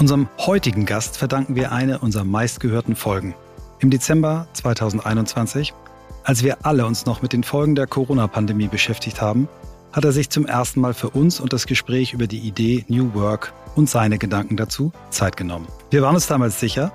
[0.00, 3.34] Unserem heutigen Gast verdanken wir eine unserer meistgehörten Folgen.
[3.80, 5.74] Im Dezember 2021,
[6.24, 9.46] als wir alle uns noch mit den Folgen der Corona-Pandemie beschäftigt haben,
[9.92, 13.12] hat er sich zum ersten Mal für uns und das Gespräch über die Idee New
[13.12, 15.68] Work und seine Gedanken dazu Zeit genommen.
[15.90, 16.92] Wir waren uns damals sicher,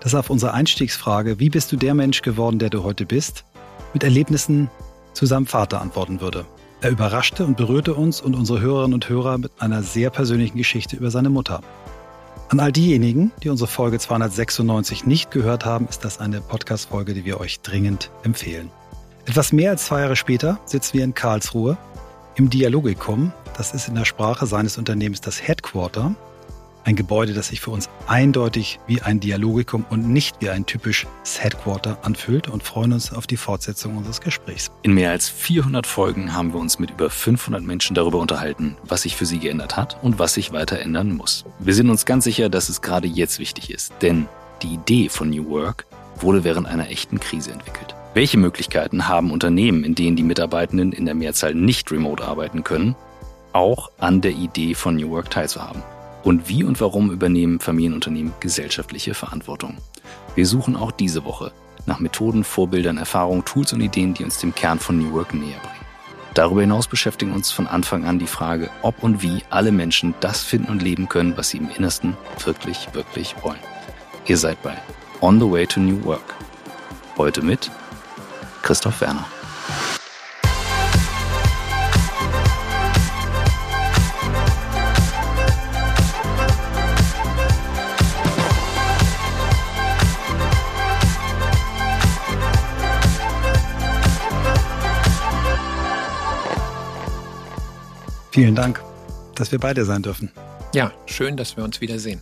[0.00, 3.44] dass auf unsere Einstiegsfrage, wie bist du der Mensch geworden, der du heute bist,
[3.92, 4.70] mit Erlebnissen
[5.12, 6.46] zu seinem Vater antworten würde.
[6.80, 10.96] Er überraschte und berührte uns und unsere Hörerinnen und Hörer mit einer sehr persönlichen Geschichte
[10.96, 11.60] über seine Mutter.
[12.48, 17.24] An all diejenigen, die unsere Folge 296 nicht gehört haben, ist das eine Podcast-Folge, die
[17.24, 18.70] wir euch dringend empfehlen.
[19.26, 21.76] Etwas mehr als zwei Jahre später sitzen wir in Karlsruhe
[22.36, 23.32] im Dialogikum.
[23.56, 26.14] Das ist in der Sprache seines Unternehmens das Headquarter
[26.86, 31.08] ein Gebäude, das sich für uns eindeutig wie ein Dialogikum und nicht wie ein typisches
[31.38, 34.70] Headquarter anfühlt und freuen uns auf die Fortsetzung unseres Gesprächs.
[34.82, 39.02] In mehr als 400 Folgen haben wir uns mit über 500 Menschen darüber unterhalten, was
[39.02, 41.44] sich für sie geändert hat und was sich weiter ändern muss.
[41.58, 44.28] Wir sind uns ganz sicher, dass es gerade jetzt wichtig ist, denn
[44.62, 45.86] die Idee von New Work
[46.20, 47.96] wurde während einer echten Krise entwickelt.
[48.14, 52.94] Welche Möglichkeiten haben Unternehmen, in denen die Mitarbeitenden in der Mehrzahl nicht remote arbeiten können,
[53.52, 55.82] auch an der Idee von New Work teilzuhaben?
[56.26, 59.76] Und wie und warum übernehmen Familienunternehmen gesellschaftliche Verantwortung?
[60.34, 61.52] Wir suchen auch diese Woche
[61.86, 65.60] nach Methoden, Vorbildern, Erfahrungen, Tools und Ideen, die uns dem Kern von New Work näher
[65.60, 65.86] bringen.
[66.34, 70.42] Darüber hinaus beschäftigen uns von Anfang an die Frage, ob und wie alle Menschen das
[70.42, 73.60] finden und leben können, was sie im Innersten wirklich, wirklich wollen.
[74.26, 74.76] Ihr seid bei
[75.20, 76.34] On the Way to New Work.
[77.16, 77.70] Heute mit
[78.62, 79.26] Christoph Werner.
[98.36, 98.82] Vielen Dank,
[99.34, 100.30] dass wir beide sein dürfen.
[100.74, 102.20] Ja, schön, dass wir uns wiedersehen.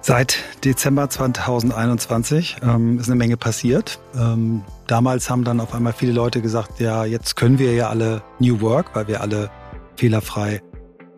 [0.00, 4.00] Seit Dezember 2021 ähm, ist eine Menge passiert.
[4.16, 8.20] Ähm, damals haben dann auf einmal viele Leute gesagt, ja, jetzt können wir ja alle
[8.40, 9.48] New Work, weil wir alle
[9.94, 10.60] fehlerfrei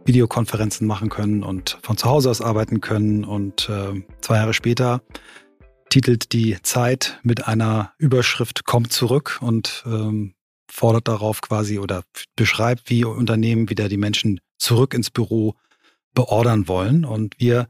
[0.04, 3.24] Videokonferenzen machen können und von zu Hause aus arbeiten können.
[3.24, 5.00] Und äh, zwei Jahre später
[5.88, 10.34] titelt die Zeit mit einer Überschrift Kommt zurück und ähm,
[10.70, 12.02] fordert darauf quasi oder
[12.36, 15.54] beschreibt, wie Unternehmen wieder die Menschen zurück ins Büro
[16.14, 17.04] beordern wollen.
[17.04, 17.68] Und wir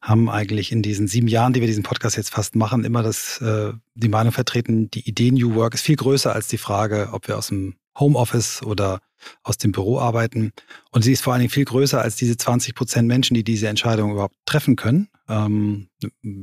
[0.00, 3.40] haben eigentlich in diesen sieben Jahren, die wir diesen Podcast jetzt fast machen, immer das,
[3.40, 7.28] äh, die Meinung vertreten, die Idee New Work ist viel größer als die Frage, ob
[7.28, 9.00] wir aus dem Homeoffice oder
[9.42, 10.52] aus dem Büro arbeiten.
[10.90, 13.68] Und sie ist vor allen Dingen viel größer als diese 20 Prozent Menschen, die diese
[13.68, 15.08] Entscheidung überhaupt treffen können.
[15.28, 15.88] Ähm,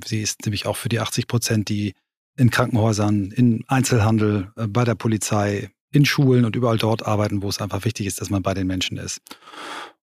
[0.06, 1.94] sie ist nämlich auch für die 80 Prozent, die
[2.38, 7.50] in Krankenhäusern, in Einzelhandel, äh, bei der Polizei, in Schulen und überall dort arbeiten, wo
[7.50, 9.22] es einfach wichtig ist, dass man bei den Menschen ist.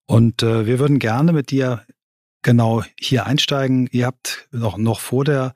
[0.07, 1.85] Und äh, wir würden gerne mit dir
[2.43, 3.89] genau hier einsteigen.
[3.91, 5.55] Ihr habt noch, noch vor der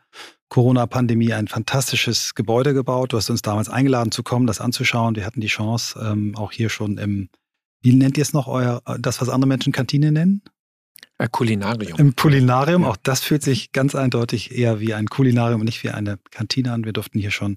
[0.48, 3.12] Corona-Pandemie ein fantastisches Gebäude gebaut.
[3.12, 5.16] Du hast uns damals eingeladen zu kommen, das anzuschauen.
[5.16, 7.30] Wir hatten die Chance, ähm, auch hier schon im,
[7.80, 10.42] wie nennt ihr es noch, euer, das, was andere Menschen Kantine nennen?
[11.16, 11.98] Ein Kulinarium.
[11.98, 12.88] Im Kulinarium, ja.
[12.88, 16.72] auch das fühlt sich ganz eindeutig eher wie ein Kulinarium und nicht wie eine Kantine
[16.72, 16.84] an.
[16.84, 17.56] Wir durften hier schon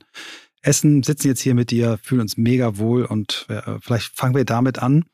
[0.65, 4.45] essen, sitzen jetzt hier mit dir, fühlen uns mega wohl und äh, vielleicht fangen wir
[4.45, 5.05] damit an.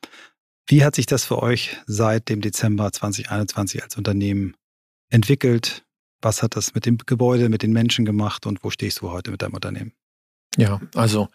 [0.66, 4.54] Wie hat sich das für euch seit dem Dezember 2021 als Unternehmen
[5.10, 5.84] entwickelt?
[6.20, 9.30] Was hat das mit dem Gebäude, mit den Menschen gemacht und wo stehst du heute
[9.30, 9.92] mit deinem Unternehmen?
[10.56, 11.28] Ja, also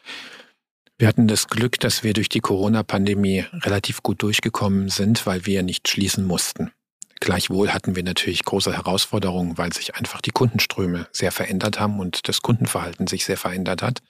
[0.98, 5.62] wir hatten das Glück, dass wir durch die Corona-Pandemie relativ gut durchgekommen sind, weil wir
[5.62, 6.72] nicht schließen mussten.
[7.20, 12.28] Gleichwohl hatten wir natürlich große Herausforderungen, weil sich einfach die Kundenströme sehr verändert haben und
[12.28, 14.02] das Kundenverhalten sich sehr verändert hat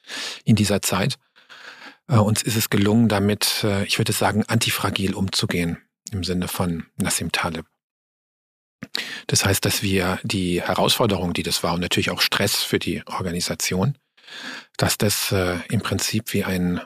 [0.44, 1.18] in dieser Zeit.
[2.08, 5.78] Äh, uns ist es gelungen, damit, äh, ich würde sagen, antifragil umzugehen
[6.12, 7.66] im Sinne von Nassim Taleb.
[9.28, 13.04] Das heißt, dass wir die Herausforderung, die das war und natürlich auch Stress für die
[13.08, 13.98] Organisation,
[14.78, 16.82] dass das äh, im Prinzip wie ein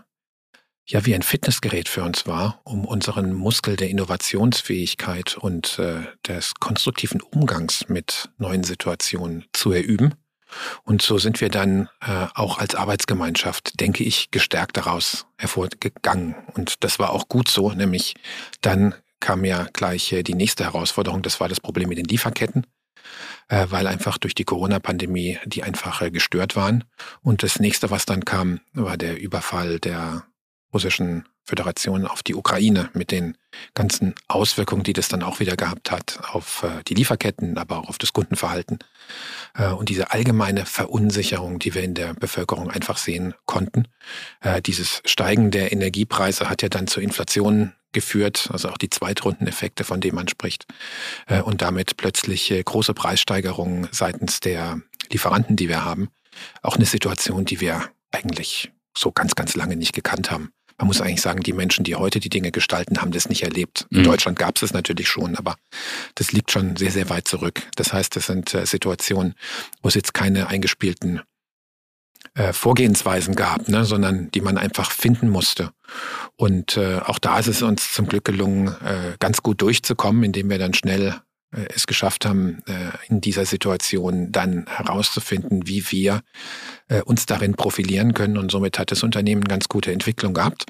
[0.85, 6.55] ja wie ein Fitnessgerät für uns war, um unseren Muskel der Innovationsfähigkeit und äh, des
[6.55, 10.15] konstruktiven Umgangs mit neuen Situationen zu erüben.
[10.83, 16.35] Und so sind wir dann äh, auch als Arbeitsgemeinschaft, denke ich, gestärkt daraus hervorgegangen.
[16.53, 18.15] Und das war auch gut so, nämlich
[18.59, 22.67] dann kam ja gleich äh, die nächste Herausforderung, das war das Problem mit den Lieferketten,
[23.47, 26.83] äh, weil einfach durch die Corona-Pandemie die einfach äh, gestört waren.
[27.21, 30.25] Und das nächste, was dann kam, war der Überfall der
[30.73, 33.35] russischen Föderation auf die Ukraine mit den
[33.73, 37.89] ganzen Auswirkungen, die das dann auch wieder gehabt hat auf äh, die Lieferketten, aber auch
[37.89, 38.79] auf das Kundenverhalten.
[39.55, 43.87] Äh, und diese allgemeine Verunsicherung, die wir in der Bevölkerung einfach sehen konnten.
[44.39, 49.83] Äh, dieses Steigen der Energiepreise hat ja dann zur Inflation geführt, also auch die Zweitrundeneffekte,
[49.83, 50.65] von denen man spricht,
[51.43, 54.79] und damit plötzlich große Preissteigerungen seitens der
[55.11, 56.07] Lieferanten, die wir haben.
[56.61, 60.53] Auch eine Situation, die wir eigentlich so ganz, ganz lange nicht gekannt haben.
[60.81, 63.85] Man muss eigentlich sagen, die Menschen, die heute die Dinge gestalten, haben das nicht erlebt.
[63.91, 64.05] In mhm.
[64.05, 65.55] Deutschland gab es es natürlich schon, aber
[66.15, 67.61] das liegt schon sehr, sehr weit zurück.
[67.75, 69.35] Das heißt, das sind äh, Situationen,
[69.83, 71.21] wo es jetzt keine eingespielten
[72.33, 75.71] äh, Vorgehensweisen gab, ne, sondern die man einfach finden musste.
[76.35, 80.49] Und äh, auch da ist es uns zum Glück gelungen, äh, ganz gut durchzukommen, indem
[80.49, 86.21] wir dann schnell es geschafft haben, äh, in dieser Situation dann herauszufinden, wie wir
[86.87, 88.37] äh, uns darin profilieren können.
[88.37, 90.65] Und somit hat das Unternehmen ganz gute Entwicklung gehabt.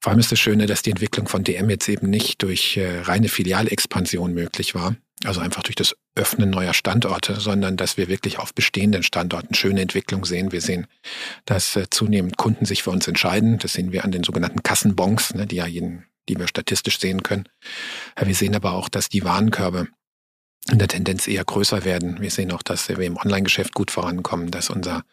[0.00, 3.28] Vor allem ist das Schöne, dass die Entwicklung von DM jetzt eben nicht durch reine
[3.28, 8.54] Filialexpansion möglich war, also einfach durch das Öffnen neuer Standorte, sondern dass wir wirklich auf
[8.54, 10.52] bestehenden Standorten schöne Entwicklung sehen.
[10.52, 10.86] Wir sehen,
[11.46, 13.58] dass zunehmend Kunden sich für uns entscheiden.
[13.58, 17.22] Das sehen wir an den sogenannten Kassenbons, ne, die ja jeden die wir statistisch sehen
[17.22, 17.48] können.
[18.20, 19.88] Wir sehen aber auch, dass die Warenkörbe
[20.70, 22.20] in der Tendenz eher größer werden.
[22.20, 25.04] Wir sehen auch, dass wir im Online-Geschäft gut vorankommen, dass unser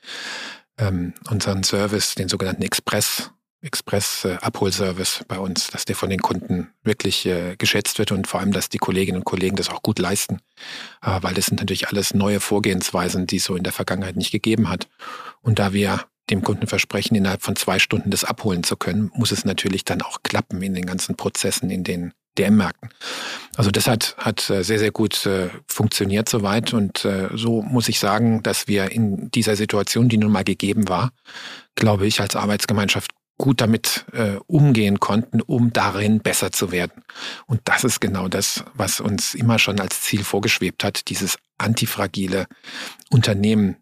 [0.78, 3.32] ähm, unseren Service, den sogenannten Express,
[3.62, 8.52] Express-Abholservice bei uns, dass der von den Kunden wirklich äh, geschätzt wird und vor allem,
[8.52, 10.40] dass die Kolleginnen und Kollegen das auch gut leisten,
[11.02, 14.32] äh, weil das sind natürlich alles neue Vorgehensweisen, die es so in der Vergangenheit nicht
[14.32, 14.88] gegeben hat.
[15.42, 19.31] Und da wir dem Kunden versprechen, innerhalb von zwei Stunden das abholen zu können, muss
[19.31, 22.89] es natürlich dann auch klappen in den ganzen Prozessen, in den DM-Märkten.
[23.56, 26.74] Also das hat, hat äh, sehr, sehr gut äh, funktioniert soweit.
[26.74, 30.89] Und äh, so muss ich sagen, dass wir in dieser Situation, die nun mal gegeben
[30.89, 31.12] war,
[31.75, 37.04] glaube ich, als Arbeitsgemeinschaft gut damit äh, umgehen konnten, um darin besser zu werden.
[37.48, 42.48] Und das ist genau das, was uns immer schon als Ziel vorgeschwebt hat, dieses antifragile
[43.10, 43.77] Unternehmen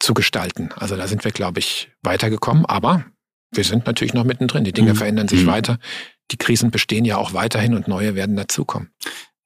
[0.00, 0.70] zu gestalten.
[0.76, 3.04] Also da sind wir, glaube ich, weitergekommen, aber
[3.50, 4.64] wir sind natürlich noch mittendrin.
[4.64, 4.96] Die Dinge mhm.
[4.96, 5.48] verändern sich mhm.
[5.48, 5.78] weiter.
[6.30, 8.90] Die Krisen bestehen ja auch weiterhin und neue werden dazukommen.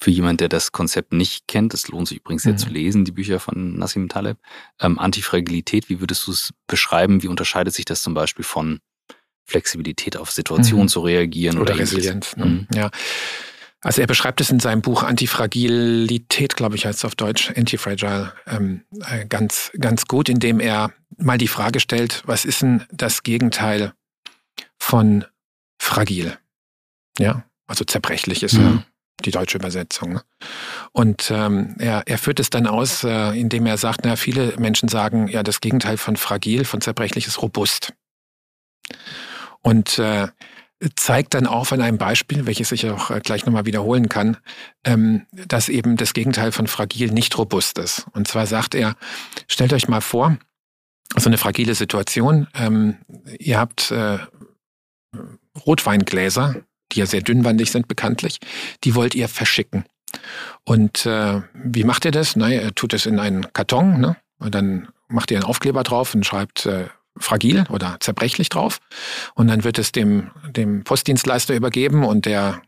[0.00, 2.58] Für jemand, der das Konzept nicht kennt, es lohnt sich übrigens sehr mhm.
[2.58, 4.38] zu lesen, die Bücher von Nassim Taleb.
[4.80, 7.22] Ähm, Antifragilität, wie würdest du es beschreiben?
[7.22, 8.80] Wie unterscheidet sich das zum Beispiel von
[9.44, 10.88] Flexibilität auf Situationen mhm.
[10.88, 12.36] zu reagieren oder, oder Resilienz?
[12.36, 12.46] Ne?
[12.46, 12.66] Mhm.
[12.74, 12.90] Ja.
[13.82, 18.32] Also er beschreibt es in seinem Buch Antifragilität, glaube ich, heißt es auf Deutsch, Antifragile,
[18.46, 23.24] ähm, äh, ganz, ganz gut, indem er mal die Frage stellt, was ist denn das
[23.24, 23.92] Gegenteil
[24.78, 25.24] von
[25.80, 26.38] fragil?
[27.18, 28.62] Ja, also zerbrechlich ist mhm.
[28.62, 28.84] ja
[29.24, 30.14] die deutsche Übersetzung.
[30.14, 30.22] Ne?
[30.92, 34.88] Und ähm, er, er führt es dann aus, äh, indem er sagt, na, viele Menschen
[34.88, 37.92] sagen, ja, das Gegenteil von fragil, von zerbrechlich ist robust.
[39.60, 40.28] Und äh,
[40.96, 44.36] zeigt dann auf an einem Beispiel, welches ich auch äh, gleich nochmal wiederholen kann,
[44.84, 48.06] ähm, dass eben das Gegenteil von fragil nicht robust ist.
[48.12, 48.96] Und zwar sagt er,
[49.48, 50.36] stellt euch mal vor,
[51.16, 52.96] so eine fragile Situation, ähm,
[53.38, 54.18] ihr habt äh,
[55.66, 56.56] Rotweingläser,
[56.92, 58.38] die ja sehr dünnwandig sind bekanntlich,
[58.84, 59.84] die wollt ihr verschicken.
[60.64, 62.36] Und äh, wie macht ihr das?
[62.36, 64.16] Na, ihr tut es in einen Karton, ne?
[64.38, 66.66] Und dann macht ihr einen Aufkleber drauf und schreibt
[67.18, 68.78] fragil oder zerbrechlich drauf.
[69.34, 72.62] Und dann wird es dem, dem Postdienstleister übergeben und der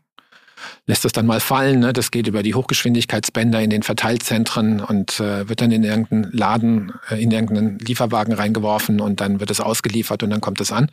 [0.85, 1.79] lässt es dann mal fallen.
[1.79, 1.93] Ne?
[1.93, 6.93] Das geht über die Hochgeschwindigkeitsbänder in den Verteilzentren und äh, wird dann in irgendeinen Laden,
[7.09, 10.91] äh, in irgendeinen Lieferwagen reingeworfen und dann wird es ausgeliefert und dann kommt es an.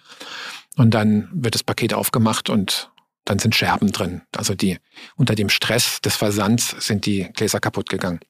[0.77, 2.91] Und dann wird das Paket aufgemacht und
[3.25, 4.23] dann sind Scherben drin.
[4.37, 4.79] Also die
[5.17, 8.21] unter dem Stress des Versands sind die Gläser kaputt gegangen.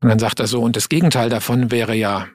[0.00, 2.28] Und dann sagt er so, und das Gegenteil davon wäre ja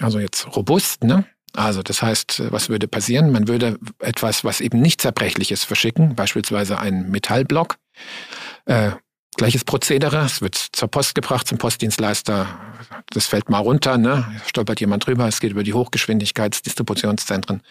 [0.00, 1.24] also jetzt robust, ne?
[1.56, 3.30] Also das heißt, was würde passieren?
[3.30, 7.76] Man würde etwas, was eben nicht zerbrechlich ist, verschicken, beispielsweise einen Metallblock.
[8.64, 8.90] Äh,
[9.36, 12.48] gleiches Prozedere, es wird zur Post gebracht, zum Postdienstleister,
[13.10, 14.40] das fällt mal runter, ne?
[14.46, 17.62] stolpert jemand drüber, es geht über die Hochgeschwindigkeitsdistributionszentren,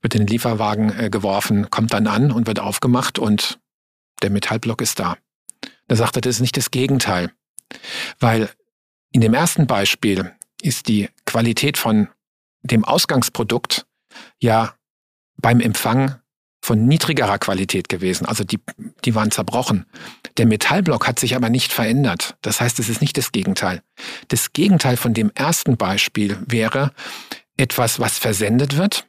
[0.00, 3.58] wird in den Lieferwagen äh, geworfen, kommt dann an und wird aufgemacht und
[4.22, 5.16] der Metallblock ist da.
[5.88, 7.32] Da sagt er, das ist nicht das Gegenteil.
[8.20, 8.48] Weil
[9.10, 10.32] in dem ersten Beispiel
[10.62, 12.08] ist die Qualität von
[12.62, 13.86] dem Ausgangsprodukt
[14.40, 14.74] ja
[15.36, 16.20] beim Empfang
[16.64, 18.24] von niedrigerer Qualität gewesen.
[18.24, 18.60] Also die,
[19.04, 19.86] die waren zerbrochen.
[20.36, 22.36] Der Metallblock hat sich aber nicht verändert.
[22.40, 23.82] Das heißt, es ist nicht das Gegenteil.
[24.28, 26.92] Das Gegenteil von dem ersten Beispiel wäre
[27.56, 29.08] etwas, was versendet wird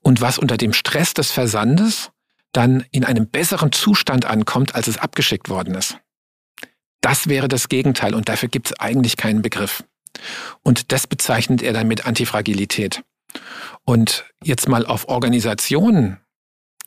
[0.00, 2.10] und was unter dem Stress des Versandes
[2.52, 5.98] dann in einem besseren Zustand ankommt, als es abgeschickt worden ist.
[7.02, 9.84] Das wäre das Gegenteil und dafür gibt es eigentlich keinen Begriff.
[10.62, 13.02] Und das bezeichnet er dann mit Antifragilität.
[13.84, 16.18] Und jetzt mal auf Organisationen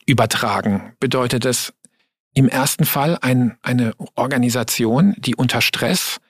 [0.06, 1.72] übertragen, bedeutet es
[2.34, 6.20] im ersten Fall ein, eine Organisation, die unter Stress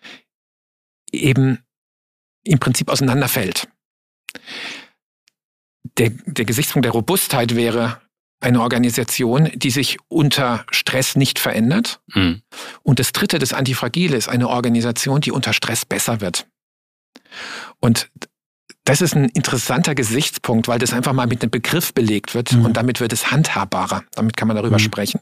[1.13, 1.59] eben
[2.45, 3.69] im Prinzip auseinanderfällt.
[5.99, 8.01] Der, der Gesichtspunkt der Robustheit wäre
[8.41, 12.01] eine Organisation, die sich unter Stress nicht verändert.
[12.09, 12.43] Mhm.
[12.83, 16.49] Und das dritte, das Antifragile, ist eine Organisation, die unter Stress besser wird.
[17.81, 18.11] Und
[18.85, 22.65] das ist ein interessanter Gesichtspunkt, weil das einfach mal mit einem Begriff belegt wird mhm.
[22.65, 24.03] und damit wird es handhabbarer.
[24.15, 24.83] Damit kann man darüber mhm.
[24.83, 25.21] sprechen.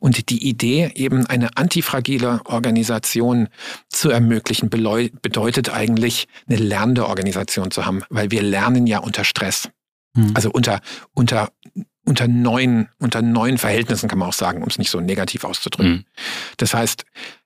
[0.00, 3.48] Und die Idee, eben eine antifragile Organisation
[3.88, 9.70] zu ermöglichen, bedeutet eigentlich, eine lernende Organisation zu haben, weil wir lernen ja unter Stress.
[10.14, 10.32] Mhm.
[10.34, 10.80] Also unter,
[11.14, 11.52] unter,
[12.04, 15.92] unter neuen, unter neuen Verhältnissen kann man auch sagen, um es nicht so negativ auszudrücken.
[15.92, 16.04] Mhm.
[16.58, 17.04] Das heißt,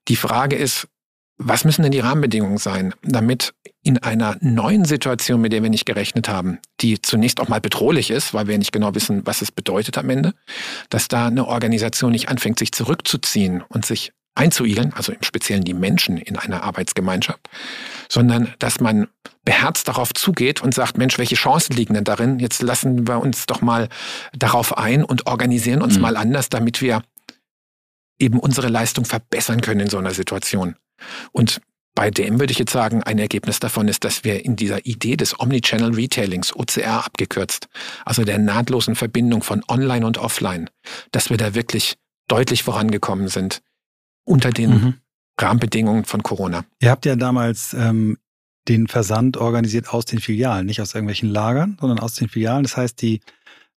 [0.09, 0.89] die Frage ist,
[1.37, 5.85] was müssen denn die Rahmenbedingungen sein, damit in einer neuen Situation, mit der wir nicht
[5.85, 9.51] gerechnet haben, die zunächst auch mal bedrohlich ist, weil wir nicht genau wissen, was es
[9.51, 10.33] bedeutet am Ende,
[10.89, 15.73] dass da eine Organisation nicht anfängt, sich zurückzuziehen und sich einzuigeln, also im Speziellen die
[15.73, 17.39] Menschen in einer Arbeitsgemeinschaft,
[18.09, 19.07] sondern dass man
[19.45, 22.39] beherzt darauf zugeht und sagt, Mensch, welche Chancen liegen denn darin?
[22.39, 23.87] Jetzt lassen wir uns doch mal
[24.33, 26.01] darauf ein und organisieren uns mhm.
[26.01, 27.01] mal anders, damit wir
[28.19, 30.75] eben unsere Leistung verbessern können in so einer Situation.
[31.31, 31.61] Und
[31.95, 35.15] bei dem würde ich jetzt sagen, ein Ergebnis davon ist, dass wir in dieser Idee
[35.15, 37.69] des Omnichannel Retailings, OCR abgekürzt,
[38.03, 40.69] also der nahtlosen Verbindung von Online und Offline,
[41.11, 41.95] dass wir da wirklich
[42.27, 43.61] deutlich vorangekommen sind
[44.25, 44.93] unter den mhm.
[45.39, 46.65] Rahmenbedingungen von Corona.
[46.81, 48.17] Ihr habt ja damals ähm,
[48.67, 52.63] den Versand organisiert aus den Filialen, nicht aus irgendwelchen Lagern, sondern aus den Filialen.
[52.63, 53.21] Das heißt, die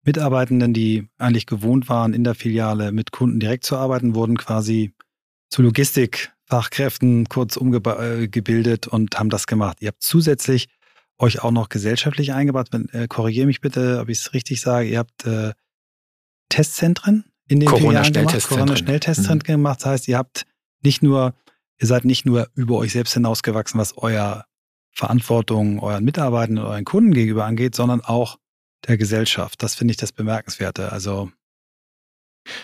[0.04, 4.94] Mitarbeitenden, die eigentlich gewohnt waren, in der Filiale mit Kunden direkt zu arbeiten, wurden quasi
[5.50, 5.62] zu
[6.49, 9.79] Logistikfachkräften kurz umgebildet und haben das gemacht.
[9.81, 10.69] Ihr habt zusätzlich
[11.19, 12.69] euch auch noch gesellschaftlich eingebracht.
[12.93, 14.88] Äh, Korrigiere mich bitte, ob ich es richtig sage.
[14.88, 15.53] Ihr habt äh,
[16.49, 19.62] Testzentren in den Corona-Schnelltestzentren Corona-Schnelltestzentren mhm.
[19.62, 19.81] gemacht.
[19.81, 20.47] Das heißt, ihr habt
[20.83, 21.35] nicht nur,
[21.81, 24.45] ihr seid nicht nur über euch selbst hinausgewachsen, was euer
[24.93, 28.38] Verantwortung euren Mitarbeitern und euren Kunden gegenüber angeht, sondern auch
[28.87, 29.62] der Gesellschaft.
[29.62, 30.93] Das finde ich das Bemerkenswerte.
[30.93, 31.31] Also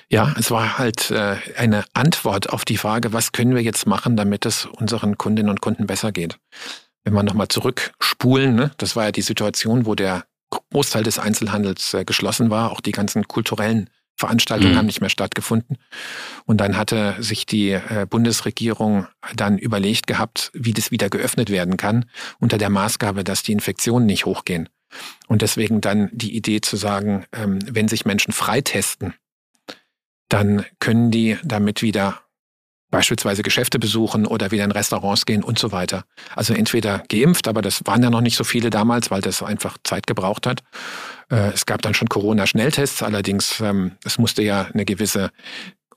[0.09, 4.17] ja, es war halt äh, eine Antwort auf die Frage, was können wir jetzt machen,
[4.17, 6.39] damit es unseren Kundinnen und Kunden besser geht.
[7.05, 11.95] Wenn wir nochmal zurückspulen, ne, das war ja die Situation, wo der Großteil des Einzelhandels
[11.95, 14.79] äh, geschlossen war, auch die ganzen kulturellen Veranstaltungen mhm.
[14.79, 15.79] haben nicht mehr stattgefunden.
[16.45, 21.77] Und dann hatte sich die äh, Bundesregierung dann überlegt gehabt, wie das wieder geöffnet werden
[21.77, 22.05] kann,
[22.39, 24.69] unter der Maßgabe, dass die Infektionen nicht hochgehen.
[25.27, 29.15] Und deswegen dann die Idee zu sagen, ähm, wenn sich Menschen freitesten,
[30.33, 32.23] dann können die damit wieder
[32.91, 36.05] beispielsweise Geschäfte besuchen oder wieder in Restaurants gehen und so weiter.
[36.37, 39.79] Also entweder geimpft, aber das waren ja noch nicht so viele damals, weil das einfach
[39.83, 40.62] Zeit gebraucht hat.
[41.31, 45.31] Äh, es gab dann schon Corona-Schnelltests, allerdings ähm, es musste ja eine gewisse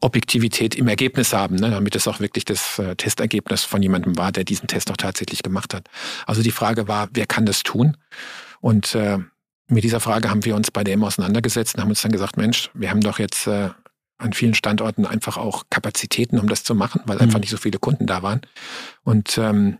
[0.01, 4.31] Objektivität im Ergebnis haben, ne, damit es auch wirklich das äh, Testergebnis von jemandem war,
[4.31, 5.87] der diesen Test auch tatsächlich gemacht hat.
[6.25, 7.97] Also die Frage war, wer kann das tun?
[8.59, 9.19] Und äh,
[9.67, 12.69] mit dieser Frage haben wir uns bei dem auseinandergesetzt und haben uns dann gesagt, Mensch,
[12.73, 13.69] wir haben doch jetzt äh,
[14.17, 17.23] an vielen Standorten einfach auch Kapazitäten, um das zu machen, weil mhm.
[17.23, 18.41] einfach nicht so viele Kunden da waren.
[19.03, 19.77] Und ähm,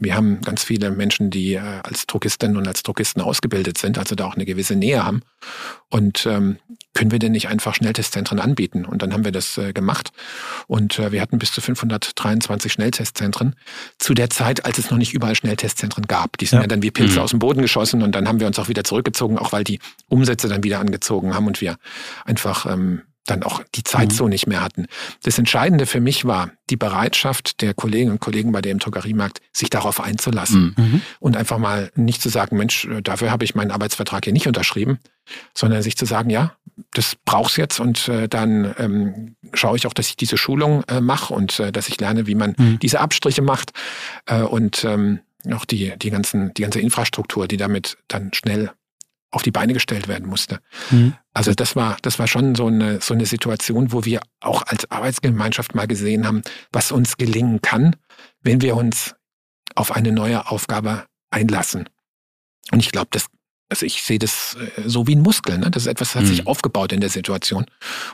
[0.00, 4.14] wir haben ganz viele Menschen, die äh, als Druckistinnen und als Druckisten ausgebildet sind, also
[4.14, 5.22] da auch eine gewisse Nähe haben.
[5.88, 6.58] Und ähm,
[6.94, 8.84] können wir denn nicht einfach Schnelltestzentren anbieten?
[8.84, 10.10] Und dann haben wir das äh, gemacht.
[10.66, 13.56] Und äh, wir hatten bis zu 523 Schnelltestzentren
[13.98, 16.36] zu der Zeit, als es noch nicht überall Schnelltestzentren gab.
[16.36, 17.22] Die sind ja, ja dann wie Pilze mhm.
[17.22, 19.80] aus dem Boden geschossen und dann haben wir uns auch wieder zurückgezogen, auch weil die
[20.08, 21.76] Umsätze dann wieder angezogen haben und wir
[22.24, 24.14] einfach ähm, dann auch die Zeit mhm.
[24.14, 24.86] so nicht mehr hatten.
[25.22, 29.70] Das Entscheidende für mich war die Bereitschaft der Kolleginnen und Kollegen bei dem Drogeriemarkt, sich
[29.70, 30.84] darauf einzulassen mhm.
[30.84, 31.02] mhm.
[31.20, 34.46] und einfach mal nicht zu sagen, Mensch, äh, dafür habe ich meinen Arbeitsvertrag hier nicht
[34.46, 34.98] unterschrieben,
[35.54, 36.54] sondern sich zu sagen, ja,
[36.92, 41.00] das brauch's jetzt und äh, dann ähm, schaue ich auch, dass ich diese Schulung äh,
[41.00, 42.78] mache und äh, dass ich lerne, wie man mhm.
[42.80, 43.72] diese Abstriche macht
[44.26, 45.20] äh, und ähm,
[45.52, 48.70] auch die, die, ganzen, die ganze Infrastruktur, die damit dann schnell
[49.30, 50.60] auf die Beine gestellt werden musste.
[50.90, 51.14] Mhm.
[51.34, 54.90] Also das war, das war schon so eine, so eine Situation, wo wir auch als
[54.90, 56.42] Arbeitsgemeinschaft mal gesehen haben,
[56.72, 57.96] was uns gelingen kann,
[58.42, 59.14] wenn wir uns
[59.74, 61.88] auf eine neue Aufgabe einlassen.
[62.72, 63.26] Und ich glaube, das,
[63.68, 65.58] also ich sehe das äh, so wie ein Muskel.
[65.58, 65.70] Ne?
[65.70, 66.28] Das ist etwas, das hat mhm.
[66.28, 67.66] sich aufgebaut in der Situation.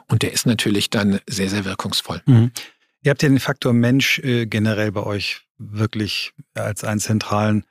[0.09, 2.23] Und der ist natürlich dann sehr, sehr wirkungsvoll.
[2.27, 2.51] Mhm.
[3.03, 7.65] Ihr habt ja den Faktor Mensch äh, generell bei euch wirklich als einen zentralen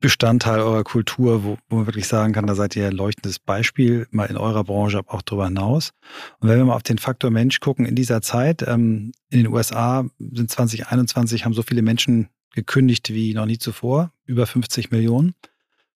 [0.00, 4.06] Bestandteil eurer Kultur, wo, wo man wirklich sagen kann, da seid ihr ein leuchtendes Beispiel,
[4.10, 5.92] mal in eurer Branche, aber auch darüber hinaus.
[6.38, 9.52] Und wenn wir mal auf den Faktor Mensch gucken, in dieser Zeit, ähm, in den
[9.52, 15.34] USA sind 2021, haben so viele Menschen gekündigt wie noch nie zuvor, über 50 Millionen.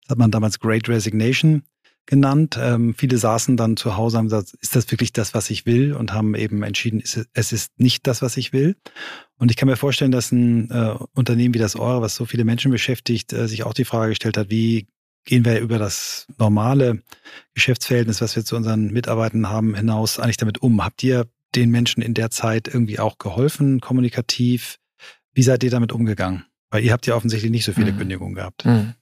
[0.01, 1.63] Das hat man damals Great Resignation
[2.09, 2.57] genannt.
[2.59, 5.67] Ähm, viele saßen dann zu Hause und haben gesagt, ist das wirklich das, was ich
[5.67, 5.93] will?
[5.93, 8.75] Und haben eben entschieden, es ist nicht das, was ich will.
[9.37, 12.45] Und ich kann mir vorstellen, dass ein äh, Unternehmen wie das eure, was so viele
[12.45, 14.87] Menschen beschäftigt, äh, sich auch die Frage gestellt hat, wie
[15.23, 17.03] gehen wir über das normale
[17.53, 20.83] Geschäftsverhältnis, was wir zu unseren Mitarbeitern haben, hinaus eigentlich damit um?
[20.83, 24.79] Habt ihr den Menschen in der Zeit irgendwie auch geholfen, kommunikativ?
[25.33, 26.45] Wie seid ihr damit umgegangen?
[26.71, 27.97] Weil ihr habt ja offensichtlich nicht so viele mhm.
[27.97, 28.65] Kündigungen gehabt.
[28.65, 28.95] Mhm.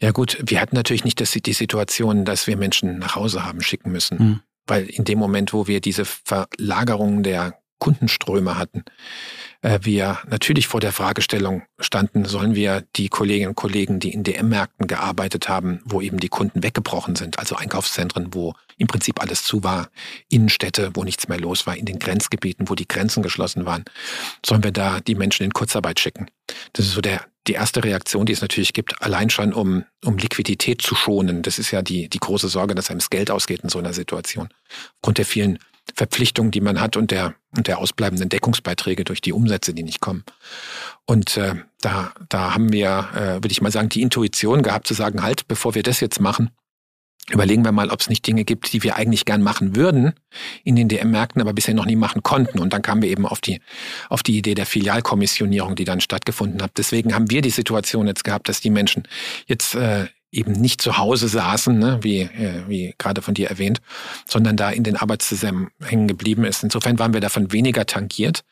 [0.00, 3.60] Ja gut, wir hatten natürlich nicht das, die Situation, dass wir Menschen nach Hause haben
[3.60, 4.18] schicken müssen.
[4.18, 4.40] Mhm.
[4.66, 8.84] Weil in dem Moment, wo wir diese Verlagerung der Kundenströme hatten,
[9.62, 14.22] äh, wir natürlich vor der Fragestellung standen, sollen wir die Kolleginnen und Kollegen, die in
[14.22, 19.44] DM-Märkten gearbeitet haben, wo eben die Kunden weggebrochen sind, also Einkaufszentren, wo im Prinzip alles
[19.44, 19.88] zu war,
[20.28, 23.84] Innenstädte, wo nichts mehr los war, in den Grenzgebieten, wo die Grenzen geschlossen waren,
[24.44, 26.26] sollen wir da die Menschen in Kurzarbeit schicken.
[26.72, 30.16] Das ist so der, die erste Reaktion, die es natürlich gibt, allein schon um, um
[30.18, 31.42] Liquidität zu schonen.
[31.42, 33.92] Das ist ja die, die große Sorge, dass einem das Geld ausgeht in so einer
[33.92, 34.48] Situation.
[34.96, 35.58] Aufgrund der vielen
[35.94, 40.00] Verpflichtungen, die man hat und der, und der ausbleibenden Deckungsbeiträge durch die Umsätze, die nicht
[40.00, 40.24] kommen.
[41.06, 44.94] Und äh, da, da haben wir, äh, würde ich mal sagen, die Intuition gehabt zu
[44.94, 46.50] sagen, halt, bevor wir das jetzt machen,
[47.30, 50.14] überlegen wir mal, ob es nicht Dinge gibt, die wir eigentlich gern machen würden
[50.62, 52.58] in den DM-Märkten, aber bisher noch nie machen konnten.
[52.58, 53.60] Und dann kamen wir eben auf die,
[54.08, 56.72] auf die Idee der Filialkommissionierung, die dann stattgefunden hat.
[56.76, 59.04] Deswegen haben wir die Situation jetzt gehabt, dass die Menschen
[59.46, 63.80] jetzt äh, eben nicht zu Hause saßen, ne, wie, äh, wie gerade von dir erwähnt,
[64.26, 66.62] sondern da in den Arbeitszusammenhängen geblieben ist.
[66.62, 68.44] Insofern waren wir davon weniger tangiert.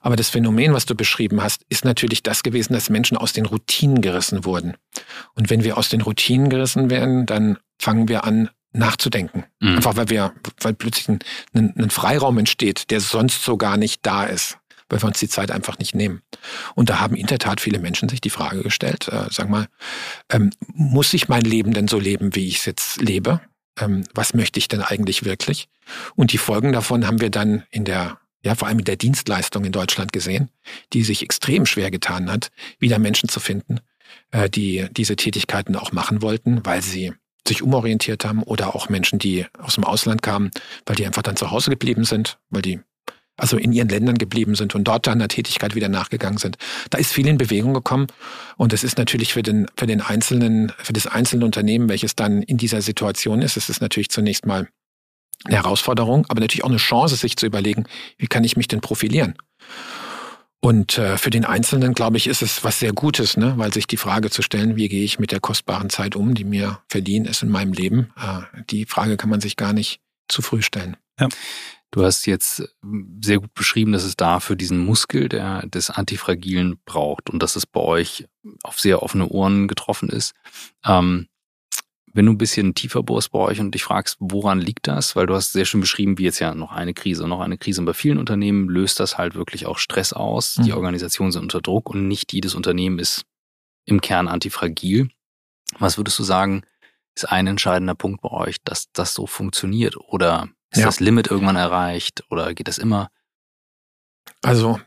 [0.00, 3.46] Aber das Phänomen, was du beschrieben hast, ist natürlich das gewesen, dass Menschen aus den
[3.46, 4.74] Routinen gerissen wurden.
[5.34, 9.44] Und wenn wir aus den Routinen gerissen werden, dann fangen wir an, nachzudenken.
[9.60, 9.76] Mhm.
[9.76, 11.18] Einfach weil wir, weil plötzlich ein,
[11.54, 14.58] ein, ein Freiraum entsteht, der sonst so gar nicht da ist
[14.90, 16.22] weil wir uns die Zeit einfach nicht nehmen.
[16.74, 19.68] Und da haben in der Tat viele Menschen sich die Frage gestellt, äh, sag mal,
[20.30, 23.40] ähm, muss ich mein Leben denn so leben, wie ich es jetzt lebe?
[23.78, 25.68] Ähm, was möchte ich denn eigentlich wirklich?
[26.16, 29.64] Und die Folgen davon haben wir dann in der ja, vor allem in der Dienstleistung
[29.64, 30.48] in Deutschland gesehen,
[30.94, 33.80] die sich extrem schwer getan hat, wieder Menschen zu finden,
[34.30, 37.12] äh, die diese Tätigkeiten auch machen wollten, weil sie
[37.46, 40.50] sich umorientiert haben oder auch Menschen, die aus dem Ausland kamen,
[40.86, 42.80] weil die einfach dann zu Hause geblieben sind, weil die
[43.40, 46.56] also in ihren Ländern geblieben sind und dort dann der Tätigkeit wieder nachgegangen sind.
[46.90, 48.06] Da ist viel in Bewegung gekommen
[48.56, 52.42] und es ist natürlich für den, für den einzelnen, für das einzelne Unternehmen, welches dann
[52.42, 54.68] in dieser Situation ist, es ist natürlich zunächst mal
[55.44, 57.84] eine Herausforderung, aber natürlich auch eine Chance, sich zu überlegen,
[58.18, 59.34] wie kann ich mich denn profilieren?
[60.62, 63.54] Und äh, für den Einzelnen, glaube ich, ist es was sehr Gutes, ne?
[63.56, 66.44] weil sich die Frage zu stellen, wie gehe ich mit der kostbaren Zeit um, die
[66.44, 70.42] mir verliehen ist in meinem Leben, äh, die Frage kann man sich gar nicht zu
[70.42, 70.98] früh stellen.
[71.18, 71.28] Ja.
[71.90, 76.80] Du hast jetzt hm, sehr gut beschrieben, dass es dafür diesen Muskel der, des Antifragilen
[76.84, 78.26] braucht und dass es bei euch
[78.62, 80.34] auf sehr offene Ohren getroffen ist.
[80.84, 81.26] Ähm,
[82.12, 85.14] wenn du ein bisschen tiefer bohrst bei euch und dich fragst, woran liegt das?
[85.14, 87.80] Weil du hast sehr schön beschrieben, wie jetzt ja noch eine Krise, noch eine Krise.
[87.80, 90.58] Und bei vielen Unternehmen löst das halt wirklich auch Stress aus.
[90.58, 90.64] Mhm.
[90.64, 93.24] Die Organisationen sind unter Druck und nicht jedes Unternehmen ist
[93.84, 95.08] im Kern antifragil.
[95.78, 96.62] Was würdest du sagen,
[97.14, 99.96] ist ein entscheidender Punkt bei euch, dass das so funktioniert?
[99.96, 100.86] Oder ist ja.
[100.86, 103.10] das Limit irgendwann erreicht oder geht das immer?
[104.42, 104.80] Also,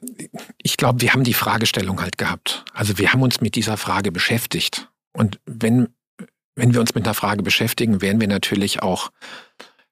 [0.58, 2.65] ich glaube, wir haben die Fragestellung halt gehabt.
[2.74, 4.89] Also, wir haben uns mit dieser Frage beschäftigt.
[5.12, 5.89] Und wenn,
[6.56, 9.12] wenn wir uns mit einer Frage beschäftigen, werden wir natürlich auch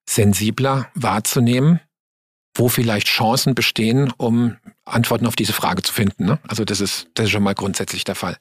[0.09, 1.79] sensibler wahrzunehmen,
[2.55, 6.25] wo vielleicht Chancen bestehen, um Antworten auf diese Frage zu finden.
[6.25, 6.39] Ne?
[6.47, 8.37] Also, das ist, das ist schon mal grundsätzlich der Fall.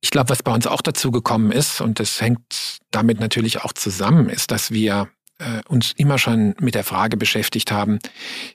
[0.00, 3.72] Ich glaube, was bei uns auch dazu gekommen ist, und das hängt damit natürlich auch
[3.72, 7.98] zusammen, ist, dass wir äh, uns immer schon mit der Frage beschäftigt haben,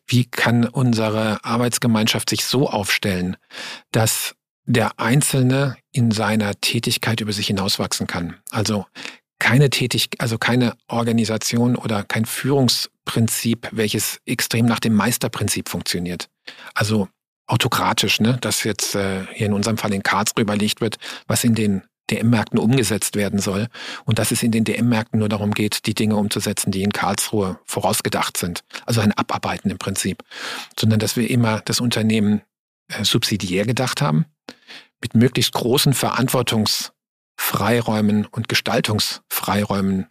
[0.08, 3.38] wie kann unsere Arbeitsgemeinschaft sich so aufstellen,
[3.92, 8.36] dass der Einzelne in seiner Tätigkeit über sich hinauswachsen kann.
[8.52, 8.86] Also
[9.40, 16.30] keine Tätig, also keine Organisation oder kein Führungsprinzip, welches extrem nach dem Meisterprinzip funktioniert.
[16.76, 17.08] Also
[17.48, 21.56] autokratisch, ne, dass jetzt äh, hier in unserem Fall in Karlsruhe überlegt wird, was in
[21.56, 23.68] den DM-Märkten umgesetzt werden soll
[24.06, 27.60] und dass es in den DM-Märkten nur darum geht, die Dinge umzusetzen, die in Karlsruhe
[27.66, 28.64] vorausgedacht sind.
[28.86, 30.24] Also ein Abarbeiten im Prinzip.
[30.78, 32.42] Sondern dass wir immer das Unternehmen
[32.90, 34.26] äh, subsidiär gedacht haben,
[35.02, 40.08] mit möglichst großen Verantwortungsfreiräumen und Gestaltungsfreiräumen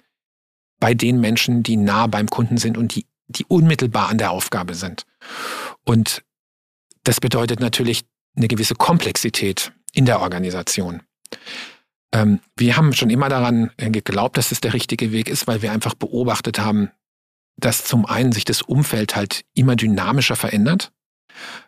[0.81, 4.75] bei den Menschen, die nah beim Kunden sind und die, die unmittelbar an der Aufgabe
[4.75, 5.05] sind.
[5.85, 6.23] Und
[7.05, 8.05] das bedeutet natürlich
[8.37, 11.03] eine gewisse Komplexität in der Organisation.
[12.13, 15.63] Ähm, wir haben schon immer daran äh, geglaubt, dass es der richtige Weg ist, weil
[15.63, 16.91] wir einfach beobachtet haben,
[17.57, 20.93] dass zum einen sich das Umfeld halt immer dynamischer verändert.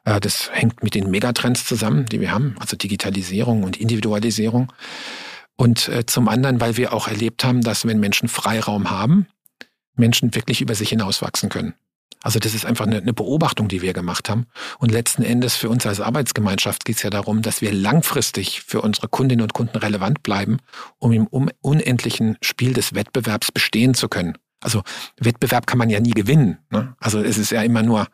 [0.04, 4.72] Äh, das hängt mit den Megatrends zusammen, die wir haben, also Digitalisierung und Individualisierung.
[5.56, 9.26] Und äh, zum anderen, weil wir auch erlebt haben, dass wenn Menschen Freiraum haben,
[9.94, 11.74] Menschen wirklich über sich hinauswachsen können.
[12.22, 14.46] Also das ist einfach eine, Beobachtung, die wir gemacht haben.
[14.78, 18.82] Und letzten Endes für uns als Arbeitsgemeinschaft geht es ja darum, dass wir langfristig für
[18.82, 20.58] unsere Kundinnen und Kunden relevant bleiben,
[20.98, 24.36] um im unendlichen Spiel des Wettbewerbs bestehen zu können.
[24.62, 24.82] Also
[25.18, 26.58] Wettbewerb kann man ja nie gewinnen.
[26.70, 26.94] Ne?
[27.00, 28.06] Also es ist ja immer nur,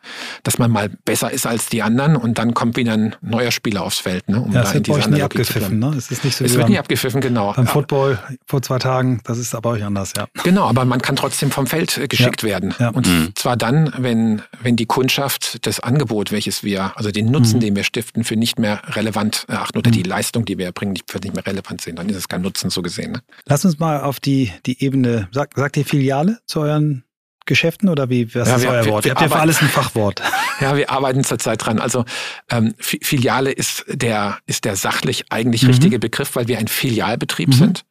[0.43, 3.83] dass man mal besser ist als die anderen und dann kommt wieder ein neuer Spieler
[3.83, 4.29] aufs Feld.
[4.29, 4.41] Ne?
[4.41, 5.77] Um ja, es wird bei euch nie abgepfiffen.
[5.77, 5.93] Ne?
[5.97, 7.51] Es, ist nicht so es wird nie abgepfiffen, genau.
[7.53, 10.27] Beim Football vor zwei Tagen, das ist aber euch anders, ja.
[10.43, 12.49] Genau, aber man kann trotzdem vom Feld äh, geschickt ja.
[12.49, 12.73] werden.
[12.79, 12.89] Ja.
[12.89, 13.33] Und mhm.
[13.35, 17.61] zwar dann, wenn, wenn die Kundschaft das Angebot, welches wir, also den Nutzen, mhm.
[17.61, 19.95] den wir stiften, für nicht mehr relevant erachten oder mhm.
[19.95, 22.69] die Leistung, die wir erbringen, für nicht mehr relevant sehen, dann ist es kein Nutzen
[22.69, 23.11] so gesehen.
[23.11, 23.21] Ne?
[23.45, 27.03] Lass uns mal auf die, die Ebene, sagt sag die Filiale zu euren
[27.47, 28.33] Geschäften oder wie?
[28.35, 29.05] Was ja, ist wir, euer Wort?
[29.05, 30.21] Wir, wir Ihr habt ja für alles ein Fachwort.
[30.59, 31.77] Ja, wir arbeiten zurzeit dran.
[31.77, 32.03] Also
[32.49, 35.69] ähm, Filiale ist der ist der sachlich eigentlich mhm.
[35.69, 37.53] richtige Begriff, weil wir ein Filialbetrieb mhm.
[37.53, 37.85] sind.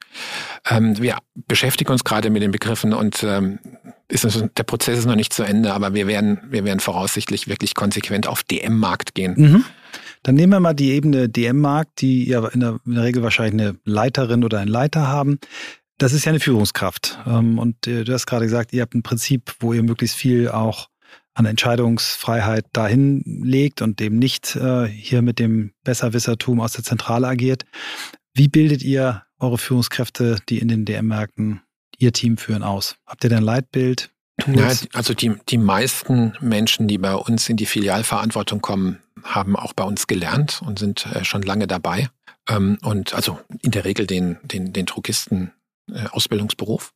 [0.69, 3.61] Ähm, wir beschäftigen uns gerade mit den Begriffen und ähm,
[4.09, 7.77] ist, der Prozess ist noch nicht zu Ende, aber wir werden wir werden voraussichtlich wirklich
[7.77, 9.35] konsequent auf DM-Markt gehen.
[9.37, 9.65] Mhm.
[10.25, 13.69] Dann nehmen wir mal die Ebene DM-Markt, die ja in der, in der Regel wahrscheinlich
[13.69, 15.39] eine Leiterin oder einen Leiter haben.
[15.99, 17.19] Das ist ja eine Führungskraft.
[17.27, 20.49] Ähm, und äh, du hast gerade gesagt, ihr habt ein Prinzip, wo ihr möglichst viel
[20.49, 20.89] auch
[21.35, 27.29] an Entscheidungsfreiheit dahin legt und dem nicht äh, hier mit dem Besserwissertum aus der Zentrale
[27.29, 27.65] agiert.
[28.35, 31.61] Wie bildet ihr eure Führungskräfte, die in den DM-Märkten
[31.99, 32.97] ihr Team führen, aus?
[33.07, 34.11] Habt ihr denn ein Leitbild?
[34.47, 39.73] Ja, also die, die meisten Menschen, die bei uns in die Filialverantwortung kommen, haben auch
[39.73, 42.09] bei uns gelernt und sind äh, schon lange dabei.
[42.49, 45.53] Ähm, und also in der Regel den, den, den Drogisten
[45.93, 46.93] äh, Ausbildungsberuf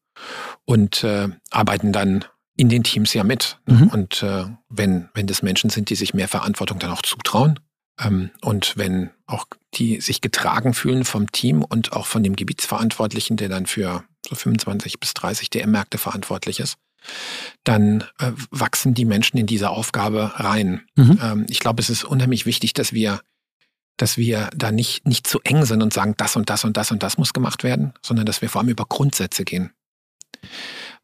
[0.65, 2.25] und äh, arbeiten dann
[2.57, 3.59] in den Teams ja mit.
[3.67, 3.75] Ne?
[3.75, 3.89] Mhm.
[3.89, 7.59] Und äh, wenn, wenn das Menschen sind, die sich mehr Verantwortung dann auch zutrauen
[8.01, 13.37] ähm, und wenn auch die sich getragen fühlen vom Team und auch von dem Gebietsverantwortlichen,
[13.37, 16.77] der dann für so 25 bis 30 DM-Märkte verantwortlich ist,
[17.65, 20.83] dann äh, wachsen die Menschen in diese Aufgabe rein.
[20.97, 21.19] Mhm.
[21.23, 23.21] Ähm, ich glaube, es ist unheimlich wichtig, dass wir
[24.01, 26.91] dass wir da nicht, nicht zu eng sind und sagen, das und das und das
[26.91, 29.71] und das muss gemacht werden, sondern dass wir vor allem über Grundsätze gehen.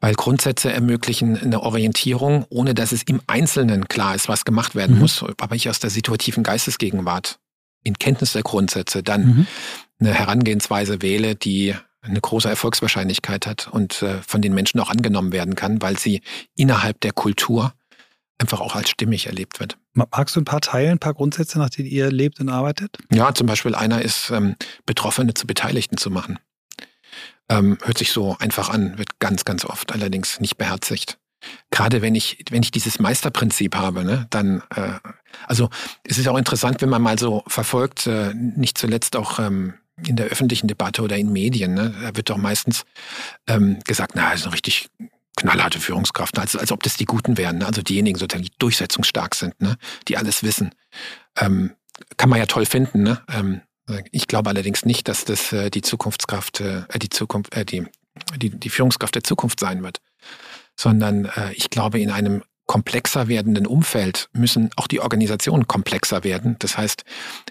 [0.01, 4.97] Weil Grundsätze ermöglichen eine Orientierung, ohne dass es im Einzelnen klar ist, was gemacht werden
[4.97, 5.03] mhm.
[5.03, 5.25] muss.
[5.41, 7.39] Aber ich aus der situativen Geistesgegenwart
[7.83, 9.47] in Kenntnis der Grundsätze dann mhm.
[10.01, 15.33] eine Herangehensweise wähle, die eine große Erfolgswahrscheinlichkeit hat und äh, von den Menschen auch angenommen
[15.33, 16.23] werden kann, weil sie
[16.55, 17.73] innerhalb der Kultur
[18.39, 19.79] einfach auch als stimmig erlebt wird.
[19.95, 22.99] Magst du ein paar teilen, ein paar Grundsätze, nach denen ihr lebt und arbeitet?
[23.13, 26.39] Ja, zum Beispiel einer ist, ähm, Betroffene zu Beteiligten zu machen.
[27.49, 31.19] Ähm, hört sich so einfach an, wird ganz, ganz oft allerdings nicht beherzigt.
[31.71, 34.99] Gerade wenn ich, wenn ich dieses Meisterprinzip habe, ne, dann, äh,
[35.47, 35.71] also
[36.03, 40.17] es ist auch interessant, wenn man mal so verfolgt, äh, nicht zuletzt auch ähm, in
[40.17, 42.85] der öffentlichen Debatte oder in Medien, ne, da wird doch meistens
[43.47, 44.89] ähm, gesagt, na, ist ein richtig
[45.37, 47.67] knallharte Führungskraft, als, als ob das die Guten wären, ne?
[47.67, 49.77] also diejenigen sozusagen, die durchsetzungsstark sind, ne?
[50.09, 50.75] die alles wissen.
[51.37, 51.73] Ähm,
[52.17, 53.03] kann man ja toll finden.
[53.03, 53.23] Ne?
[53.29, 53.61] Ähm,
[54.11, 57.87] ich glaube allerdings nicht, dass das äh, die Zukunftskraft, äh, die Zukunft, äh, die,
[58.37, 60.01] die, die Führungskraft der Zukunft sein wird,
[60.75, 66.57] sondern äh, ich glaube, in einem komplexer werdenden Umfeld müssen auch die Organisationen komplexer werden.
[66.59, 67.05] Das heißt,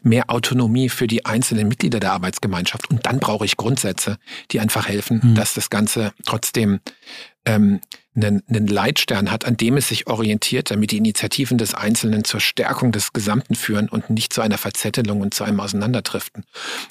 [0.04, 2.90] mehr Autonomie für die einzelnen Mitglieder der Arbeitsgemeinschaft.
[2.90, 4.18] Und dann brauche ich Grundsätze,
[4.52, 5.36] die einfach helfen, mhm.
[5.36, 6.82] dass das Ganze trotzdem
[7.46, 7.80] ähm,
[8.16, 12.40] einen, einen Leitstern hat, an dem es sich orientiert, damit die Initiativen des Einzelnen zur
[12.40, 16.46] Stärkung des Gesamten führen und nicht zu einer Verzettelung und zu einem Auseinanderdriften.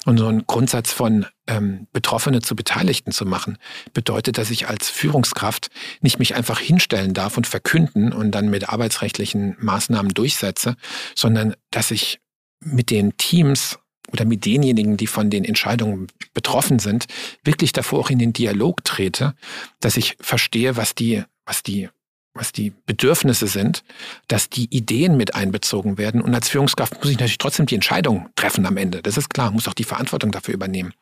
[0.05, 3.57] Und so ein Grundsatz von ähm, Betroffene zu Beteiligten zu machen,
[3.93, 5.69] bedeutet, dass ich als Führungskraft
[6.01, 10.75] nicht mich einfach hinstellen darf und verkünden und dann mit arbeitsrechtlichen Maßnahmen durchsetze,
[11.15, 12.19] sondern dass ich
[12.59, 13.79] mit den Teams
[14.11, 17.05] oder mit denjenigen, die von den Entscheidungen betroffen sind,
[17.43, 19.35] wirklich davor auch in den Dialog trete,
[19.79, 21.89] dass ich verstehe, was die, was die,
[22.35, 23.83] was die Bedürfnisse sind,
[24.27, 26.21] dass die Ideen mit einbezogen werden.
[26.21, 29.01] Und als Führungskraft muss ich natürlich trotzdem die Entscheidung treffen am Ende.
[29.01, 30.93] Das ist klar, muss auch die Verantwortung dafür übernehmen.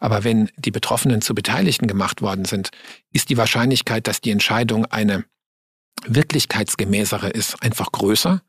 [0.00, 2.68] Aber wenn die Betroffenen zu Beteiligten gemacht worden sind,
[3.12, 5.24] ist die Wahrscheinlichkeit, dass die Entscheidung eine
[6.06, 8.42] wirklichkeitsgemäßere ist, einfach größer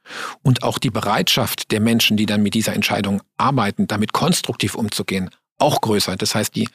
[0.44, 5.30] und auch die Bereitschaft der Menschen, die dann mit dieser Entscheidung arbeiten, damit konstruktiv umzugehen,
[5.58, 6.16] auch größer.
[6.16, 6.70] Das heißt, die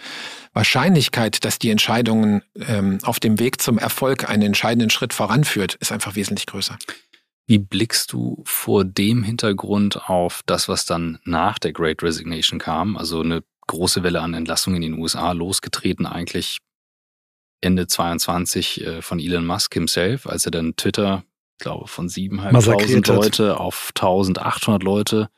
[0.52, 5.92] Wahrscheinlichkeit, dass die Entscheidungen ähm, auf dem Weg zum Erfolg einen entscheidenden Schritt voranführt, ist
[5.92, 6.78] einfach wesentlich größer.
[7.46, 12.96] Wie blickst du vor dem Hintergrund auf das, was dann nach der Great Resignation kam?
[12.96, 16.58] Also eine große Welle an Entlassungen in den USA losgetreten, eigentlich
[17.60, 21.24] Ende 22 äh, von Elon Musk himself, als er dann Twitter,
[21.58, 25.28] ich glaube, von 7.500 Leute auf 1.800 Leute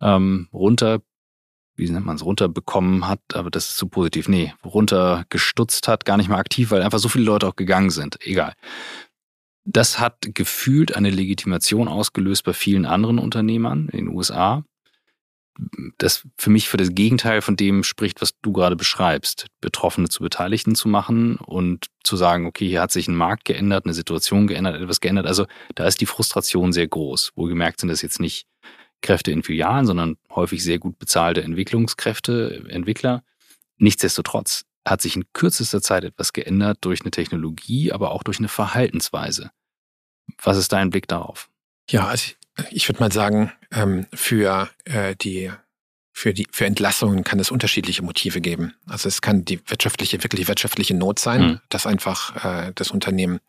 [0.00, 1.00] ähm, runter,
[1.76, 6.16] wie nennt man es, runterbekommen hat, aber das ist zu positiv, nee, runtergestutzt hat, gar
[6.16, 8.18] nicht mehr aktiv, weil einfach so viele Leute auch gegangen sind.
[8.24, 8.54] Egal.
[9.64, 14.62] Das hat gefühlt eine Legitimation ausgelöst bei vielen anderen Unternehmern in den USA.
[15.98, 19.46] Das für mich für das Gegenteil von dem spricht, was du gerade beschreibst.
[19.60, 23.86] Betroffene zu Beteiligten zu machen und zu sagen, okay, hier hat sich ein Markt geändert,
[23.86, 25.26] eine Situation geändert, etwas geändert.
[25.26, 27.32] Also da ist die Frustration sehr groß.
[27.36, 28.46] Wohlgemerkt sind das jetzt nicht
[29.04, 33.22] Kräfte in Filialen, sondern häufig sehr gut bezahlte Entwicklungskräfte, Entwickler.
[33.76, 38.48] Nichtsdestotrotz hat sich in kürzester Zeit etwas geändert durch eine Technologie, aber auch durch eine
[38.48, 39.50] Verhaltensweise.
[40.42, 41.48] Was ist dein Blick darauf?
[41.90, 42.36] Ja, also ich,
[42.70, 45.50] ich würde mal sagen, ähm, für äh, die
[46.16, 48.72] für die für Entlassungen kann es unterschiedliche Motive geben.
[48.86, 51.60] Also es kann die wirtschaftliche, wirklich wirtschaftliche Not sein, mhm.
[51.68, 53.40] dass einfach äh, das Unternehmen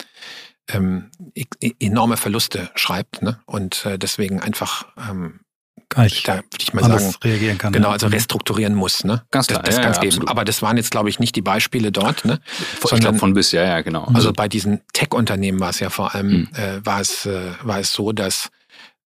[0.69, 3.39] ähm, e, e, enorme Verluste schreibt ne?
[3.45, 5.41] und äh, deswegen einfach ähm,
[5.89, 7.73] gar nicht da würde ich mal sagen, reagieren kann.
[7.73, 9.03] Genau, also restrukturieren muss.
[9.03, 9.23] Ne?
[9.31, 10.27] Ganz klar, das, das ja, ja, geben.
[10.27, 12.25] Aber das waren jetzt, glaube ich, nicht die Beispiele dort.
[12.25, 12.39] Ne?
[12.83, 14.05] Ich sondern von bis, ja, ja, genau.
[14.13, 16.49] Also bei diesen Tech-Unternehmen war es ja vor allem, mhm.
[16.55, 18.49] äh, war, es, äh, war es so, dass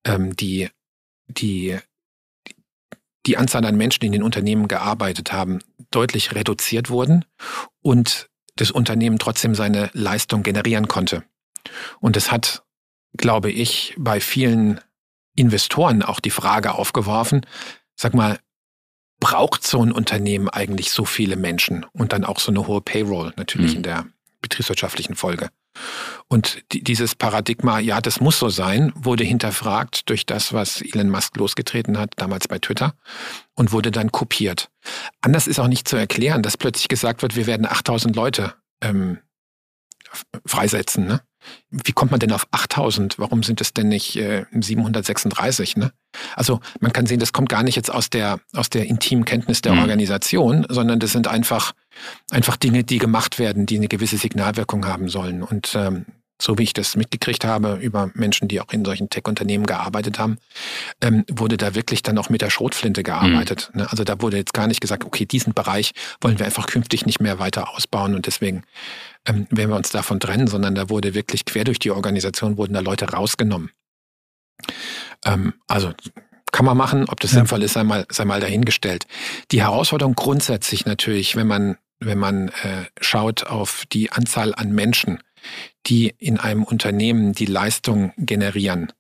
[0.06, 0.70] ähm, die,
[1.28, 1.78] die,
[3.26, 5.60] die Anzahl an Menschen, die in den Unternehmen gearbeitet haben,
[5.92, 7.26] deutlich reduziert wurden
[7.82, 11.24] und das Unternehmen trotzdem seine Leistung generieren konnte.
[12.00, 12.64] Und es hat,
[13.16, 14.80] glaube ich, bei vielen
[15.40, 17.46] Investoren auch die Frage aufgeworfen,
[17.96, 18.40] sag mal,
[19.20, 23.34] braucht so ein Unternehmen eigentlich so viele Menschen und dann auch so eine hohe Payroll
[23.36, 23.78] natürlich mhm.
[23.78, 24.06] in der
[24.42, 25.50] betriebswirtschaftlichen Folge?
[26.28, 31.36] Und dieses Paradigma, ja, das muss so sein, wurde hinterfragt durch das, was Elon Musk
[31.38, 32.94] losgetreten hat, damals bei Twitter,
[33.56, 34.70] und wurde dann kopiert.
[35.22, 39.20] Anders ist auch nicht zu erklären, dass plötzlich gesagt wird, wir werden 8000 Leute ähm,
[40.46, 41.08] freisetzen.
[41.08, 41.22] Ne?
[41.70, 43.20] Wie kommt man denn auf 8000?
[43.20, 45.78] Warum sind es denn nicht äh, 736?
[45.78, 45.92] Ne?
[46.36, 49.62] Also man kann sehen, das kommt gar nicht jetzt aus der, aus der intimen Kenntnis
[49.62, 49.80] der mhm.
[49.80, 51.74] Organisation, sondern das sind einfach,
[52.32, 55.44] einfach Dinge, die gemacht werden, die eine gewisse Signalwirkung haben sollen.
[55.44, 56.06] Und ähm,
[56.42, 60.38] so wie ich das mitgekriegt habe über Menschen, die auch in solchen Tech-Unternehmen gearbeitet haben,
[61.02, 63.72] ähm, wurde da wirklich dann auch mit der Schrotflinte gearbeitet.
[63.74, 63.88] Mhm.
[63.90, 67.20] Also da wurde jetzt gar nicht gesagt, okay, diesen Bereich wollen wir einfach künftig nicht
[67.20, 68.64] mehr weiter ausbauen und deswegen
[69.26, 72.74] ähm, werden wir uns davon trennen, sondern da wurde wirklich quer durch die Organisation wurden
[72.74, 73.72] da Leute rausgenommen.
[75.26, 75.94] Ähm, also
[76.52, 77.40] kann man machen, ob das ja.
[77.40, 79.06] sinnvoll ist, sei mal, sei mal dahingestellt.
[79.52, 85.20] Die Herausforderung grundsätzlich natürlich, wenn man, wenn man äh, schaut auf die Anzahl an Menschen,
[85.88, 88.92] die in einem Unternehmen die Leistung generieren,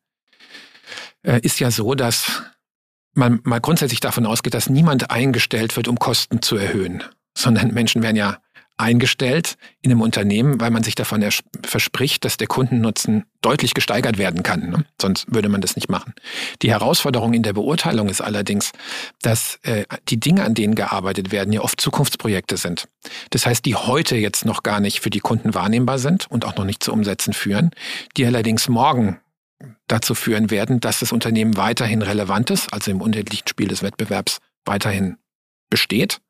[1.24, 2.44] äh, ist ja so, dass
[3.14, 7.04] man mal grundsätzlich davon ausgeht, dass niemand eingestellt wird, um Kosten zu erhöhen,
[7.38, 8.42] sondern Menschen werden ja
[8.80, 11.24] eingestellt in einem Unternehmen, weil man sich davon
[11.64, 14.70] verspricht, dass der Kundennutzen deutlich gesteigert werden kann.
[14.70, 14.86] Ne?
[15.02, 16.14] Sonst würde man das nicht machen.
[16.62, 18.72] Die Herausforderung in der Beurteilung ist allerdings,
[19.22, 22.88] dass äh, die Dinge, an denen gearbeitet werden, ja oft Zukunftsprojekte sind.
[23.32, 26.56] Das heißt, die heute jetzt noch gar nicht für die Kunden wahrnehmbar sind und auch
[26.56, 27.72] noch nicht zu Umsetzen führen,
[28.16, 29.20] die allerdings morgen
[29.88, 34.40] dazu führen werden, dass das Unternehmen weiterhin relevant ist, also im unendlichen Spiel des Wettbewerbs
[34.64, 35.18] weiterhin
[35.70, 36.22] besteht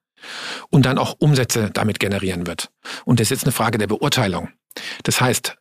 [0.69, 2.69] und dann auch Umsätze damit generieren wird.
[3.05, 4.49] Und das ist jetzt eine Frage der Beurteilung.
[5.03, 5.57] Das heißt,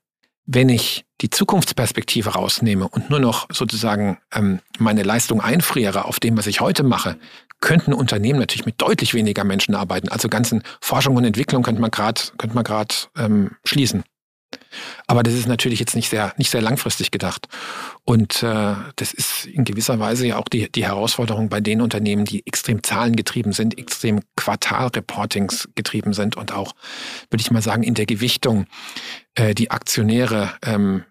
[0.50, 6.38] wenn ich die Zukunftsperspektive rausnehme und nur noch sozusagen ähm, meine Leistung einfriere auf dem,
[6.38, 7.18] was ich heute mache,
[7.60, 10.08] könnten Unternehmen natürlich mit deutlich weniger Menschen arbeiten.
[10.08, 14.04] Also ganzen Forschung und Entwicklung könnte man gerade ähm, schließen.
[15.06, 17.48] Aber das ist natürlich jetzt nicht sehr, nicht sehr langfristig gedacht.
[18.04, 22.24] Und äh, das ist in gewisser Weise ja auch die, die Herausforderung bei den Unternehmen,
[22.24, 26.74] die extrem zahlengetrieben sind, extrem Quartalreportings getrieben sind und auch,
[27.30, 28.66] würde ich mal sagen, in der Gewichtung
[29.34, 31.04] äh, die Aktionäre ähm,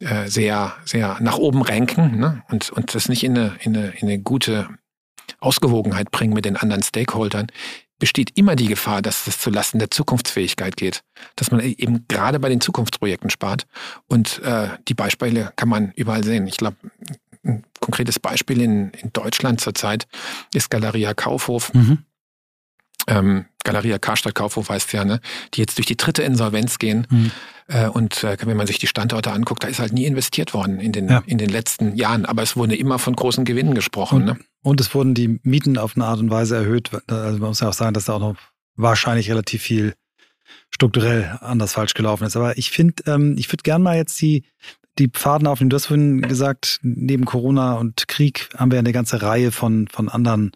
[0.00, 2.42] äh, sehr, sehr nach oben ranken ne?
[2.50, 4.68] und, und das nicht in eine, in, eine, in eine gute
[5.38, 7.48] Ausgewogenheit bringen mit den anderen Stakeholdern,
[8.02, 11.04] besteht immer die Gefahr, dass es zulasten der Zukunftsfähigkeit geht.
[11.36, 13.68] Dass man eben gerade bei den Zukunftsprojekten spart.
[14.08, 16.48] Und äh, die Beispiele kann man überall sehen.
[16.48, 16.78] Ich glaube,
[17.44, 20.08] ein konkretes Beispiel in, in Deutschland zurzeit
[20.52, 21.72] ist Galeria Kaufhof.
[21.74, 21.98] Mhm.
[23.06, 25.20] Ähm, Galeria Karstadt Kaufhof heißt ja, ne,
[25.54, 27.06] die jetzt durch die dritte Insolvenz gehen.
[27.08, 27.30] Mhm.
[27.72, 30.78] Äh, und äh, wenn man sich die Standorte anguckt, da ist halt nie investiert worden
[30.80, 31.22] in den, ja.
[31.26, 32.26] in den letzten Jahren.
[32.26, 34.20] Aber es wurde immer von großen Gewinnen gesprochen.
[34.20, 34.38] Und, ne?
[34.62, 36.90] und es wurden die Mieten auf eine Art und Weise erhöht.
[37.08, 38.36] Also man muss ja auch sagen, dass da auch noch
[38.76, 39.94] wahrscheinlich relativ viel
[40.70, 42.36] strukturell anders falsch gelaufen ist.
[42.36, 44.44] Aber ich finde, ähm, ich würde gerne mal jetzt die,
[44.98, 45.70] die Pfaden aufnehmen.
[45.70, 50.08] Du hast vorhin gesagt, neben Corona und Krieg haben wir eine ganze Reihe von, von
[50.08, 50.52] anderen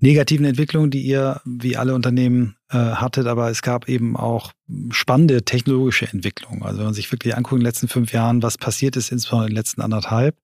[0.00, 4.52] negativen Entwicklungen, die ihr wie alle Unternehmen äh, hattet, aber es gab eben auch
[4.90, 6.62] spannende technologische Entwicklungen.
[6.62, 9.48] Also wenn man sich wirklich anguckt in den letzten fünf Jahren, was passiert ist, insbesondere
[9.48, 10.36] in den letzten anderthalb,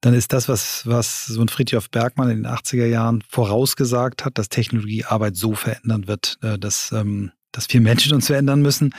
[0.00, 4.38] dann ist das, was, was so ein Friedhof Bergmann in den 80er Jahren vorausgesagt hat,
[4.38, 8.92] dass Technologie Arbeit so verändern wird, äh, dass ähm, dass wir Menschen uns verändern müssen.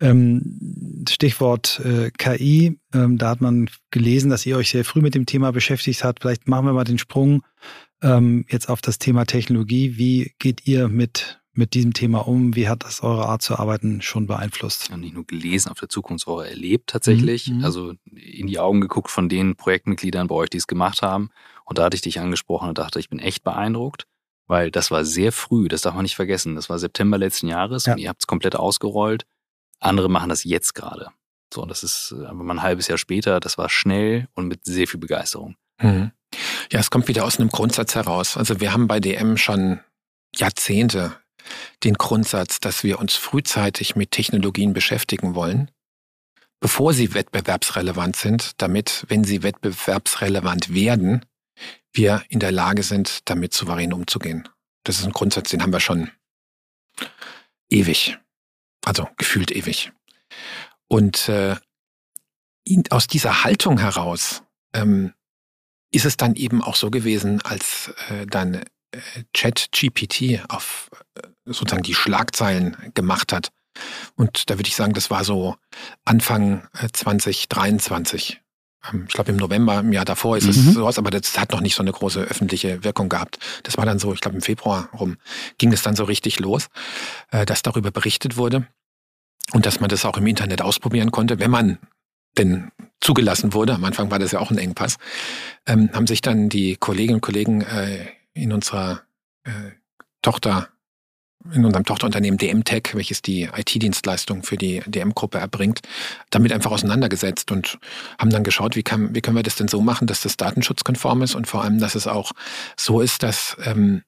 [0.00, 5.14] Ähm, Stichwort äh, KI, ähm, da hat man gelesen, dass ihr euch sehr früh mit
[5.14, 6.22] dem Thema beschäftigt habt.
[6.22, 7.42] Vielleicht machen wir mal den Sprung
[8.02, 9.96] ähm, jetzt auf das Thema Technologie.
[9.96, 12.54] Wie geht ihr mit mit diesem Thema um?
[12.54, 14.88] Wie hat das eure Art zu arbeiten schon beeinflusst?
[14.88, 17.48] Ja, nicht nur gelesen, auf der Zukunftswoche erlebt tatsächlich.
[17.48, 17.64] Mhm.
[17.64, 21.30] Also in die Augen geguckt von den Projektmitgliedern bei euch, die es gemacht haben.
[21.64, 24.06] Und da hatte ich dich angesprochen und dachte, ich bin echt beeindruckt
[24.50, 26.56] weil das war sehr früh, das darf man nicht vergessen.
[26.56, 27.92] Das war September letzten Jahres ja.
[27.92, 29.24] und ihr habt es komplett ausgerollt.
[29.78, 31.10] Andere machen das jetzt gerade.
[31.54, 34.88] So, das ist aber mal ein halbes Jahr später, das war schnell und mit sehr
[34.88, 35.54] viel Begeisterung.
[35.80, 36.10] Mhm.
[36.72, 38.36] Ja, es kommt wieder aus einem Grundsatz heraus.
[38.36, 39.80] Also wir haben bei DM schon
[40.34, 41.16] Jahrzehnte
[41.82, 45.70] den Grundsatz, dass wir uns frühzeitig mit Technologien beschäftigen wollen,
[46.60, 51.26] bevor sie wettbewerbsrelevant sind, damit, wenn sie wettbewerbsrelevant werden,
[51.92, 54.48] wir in der Lage sind, damit souverän umzugehen.
[54.84, 56.10] Das ist ein Grundsatz, den haben wir schon
[57.68, 58.16] ewig.
[58.84, 59.92] Also gefühlt ewig.
[60.86, 61.56] Und äh,
[62.90, 65.14] aus dieser Haltung heraus ähm,
[65.90, 68.64] ist es dann eben auch so gewesen, als äh, dann äh,
[69.34, 73.50] Chat-GPT auf äh, sozusagen die Schlagzeilen gemacht hat.
[74.16, 75.56] Und da würde ich sagen, das war so
[76.04, 78.32] Anfang 2023.
[78.32, 78.36] Äh,
[78.92, 80.72] ähm, ich glaube im November im Jahr davor ist es mhm.
[80.72, 83.38] sowas, aber das hat noch nicht so eine große öffentliche Wirkung gehabt.
[83.64, 85.16] Das war dann so, ich glaube im Februar rum
[85.58, 86.68] ging es dann so richtig los,
[87.30, 88.66] äh, dass darüber berichtet wurde
[89.52, 91.78] und dass man das auch im Internet ausprobieren konnte, wenn man
[92.40, 93.74] denn zugelassen wurde.
[93.74, 94.96] Am Anfang war das ja auch ein Engpass.
[95.66, 99.02] Ähm, haben sich dann die Kolleginnen und Kollegen äh, in unserer
[99.44, 99.72] äh,
[100.22, 100.68] Tochter
[101.54, 105.80] in unserem Tochterunternehmen DM Tech, welches die IT-Dienstleistung für die DM-Gruppe erbringt,
[106.28, 107.78] damit einfach auseinandergesetzt und
[108.18, 111.22] haben dann geschaut, wie, kann, wie können wir das denn so machen, dass das datenschutzkonform
[111.22, 112.32] ist und vor allem, dass es auch
[112.76, 114.02] so ist, dass ähm,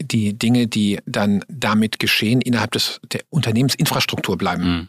[0.00, 4.64] die Dinge, die dann damit geschehen, innerhalb des, der Unternehmensinfrastruktur bleiben.
[4.64, 4.88] Mhm.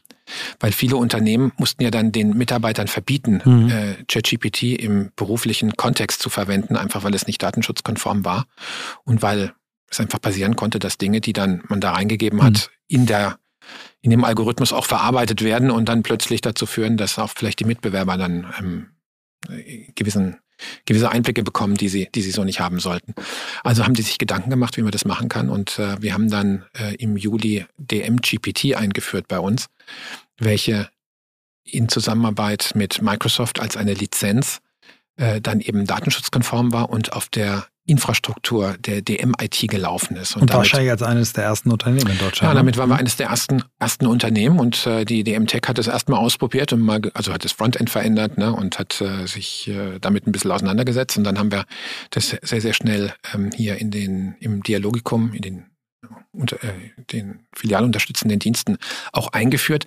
[0.59, 3.69] Weil viele Unternehmen mussten ja dann den Mitarbeitern verbieten, mhm.
[3.69, 8.47] äh, ChatGPT im beruflichen Kontext zu verwenden, einfach weil es nicht datenschutzkonform war
[9.03, 9.53] und weil
[9.89, 12.53] es einfach passieren konnte, dass Dinge, die dann man da reingegeben hat,
[12.89, 12.95] mhm.
[12.95, 13.37] in der
[14.01, 17.65] in dem Algorithmus auch verarbeitet werden und dann plötzlich dazu führen, dass auch vielleicht die
[17.65, 18.89] Mitbewerber dann ähm,
[19.95, 20.37] gewissen
[20.85, 23.13] gewisse Einblicke bekommen, die sie, die sie so nicht haben sollten.
[23.63, 25.49] Also haben die sich Gedanken gemacht, wie man das machen kann.
[25.49, 29.67] Und äh, wir haben dann äh, im Juli DMGPT eingeführt bei uns,
[30.37, 30.89] welche
[31.63, 34.61] in Zusammenarbeit mit Microsoft als eine Lizenz
[35.17, 40.35] äh, dann eben datenschutzkonform war und auf der Infrastruktur der DM-IT gelaufen ist.
[40.35, 42.41] Und, und damit, wahrscheinlich als eines der ersten Unternehmen in Deutschland.
[42.41, 42.55] Ja, ne?
[42.55, 45.87] damit waren wir eines der ersten, ersten Unternehmen und äh, die DM Tech hat es
[45.87, 49.99] erstmal ausprobiert und mal, also hat das Frontend verändert ne, und hat äh, sich äh,
[49.99, 51.17] damit ein bisschen auseinandergesetzt.
[51.17, 51.65] Und dann haben wir
[52.09, 55.65] das sehr, sehr schnell ähm, hier in den, im Dialogikum, in den,
[56.31, 56.73] unter, äh,
[57.11, 58.77] den filialunterstützenden Diensten
[59.11, 59.85] auch eingeführt,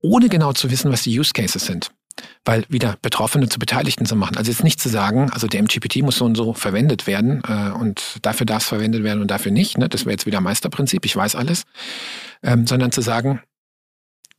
[0.00, 1.90] ohne genau zu wissen, was die Use Cases sind
[2.44, 4.36] weil wieder Betroffene zu Beteiligten zu machen.
[4.36, 7.70] Also jetzt nicht zu sagen, also der MGPT muss so und so verwendet werden äh,
[7.70, 9.78] und dafür darf es verwendet werden und dafür nicht.
[9.78, 9.88] Ne?
[9.88, 11.64] Das wäre jetzt wieder Meisterprinzip, ich weiß alles.
[12.42, 13.40] Ähm, sondern zu sagen,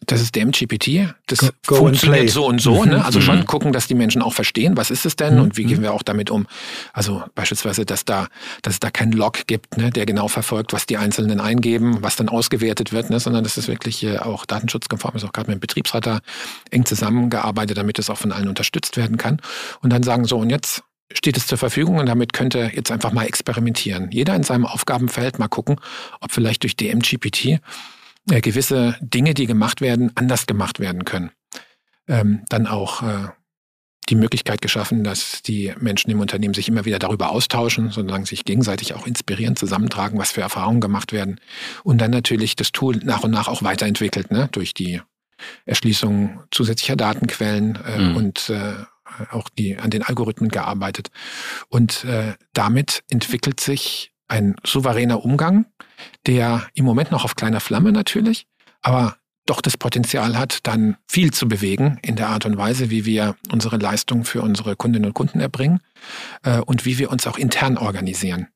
[0.05, 2.83] das ist der MGPT, das go, go funktioniert so und so.
[2.85, 3.03] Ne?
[3.03, 3.45] Also schon mhm.
[3.45, 5.41] gucken, dass die Menschen auch verstehen, was ist es denn mhm.
[5.41, 6.47] und wie gehen wir auch damit um.
[6.93, 8.27] Also beispielsweise, dass da,
[8.61, 12.15] dass es da keinen Log gibt, ne, der genau verfolgt, was die Einzelnen eingeben, was
[12.15, 15.25] dann ausgewertet wird, ne, sondern dass es wirklich äh, auch datenschutzkonform ist.
[15.25, 16.19] Auch gerade mit dem Betriebsrat da
[16.71, 19.41] eng zusammengearbeitet, damit es auch von allen unterstützt werden kann.
[19.81, 22.91] Und dann sagen so, und jetzt steht es zur Verfügung und damit könnt ihr jetzt
[22.91, 24.11] einfach mal experimentieren.
[24.11, 25.77] Jeder in seinem Aufgabenfeld mal gucken,
[26.21, 27.59] ob vielleicht durch DMGPT
[28.29, 31.31] äh, gewisse Dinge, die gemacht werden, anders gemacht werden können.
[32.07, 33.29] Ähm, dann auch äh,
[34.09, 38.43] die Möglichkeit geschaffen, dass die Menschen im Unternehmen sich immer wieder darüber austauschen, sondern sich
[38.43, 41.39] gegenseitig auch inspirieren, zusammentragen, was für Erfahrungen gemacht werden.
[41.83, 44.49] Und dann natürlich das Tool nach und nach auch weiterentwickelt, ne?
[44.51, 45.01] durch die
[45.65, 48.15] Erschließung zusätzlicher Datenquellen äh, mhm.
[48.17, 48.73] und äh,
[49.31, 51.09] auch die an den Algorithmen gearbeitet.
[51.69, 55.65] Und äh, damit entwickelt sich ein souveräner Umgang,
[56.27, 58.47] der im Moment noch auf kleiner Flamme natürlich,
[58.81, 63.05] aber doch das Potenzial hat, dann viel zu bewegen in der Art und Weise, wie
[63.05, 65.79] wir unsere Leistungen für unsere Kundinnen und Kunden erbringen
[66.43, 68.47] äh, und wie wir uns auch intern organisieren.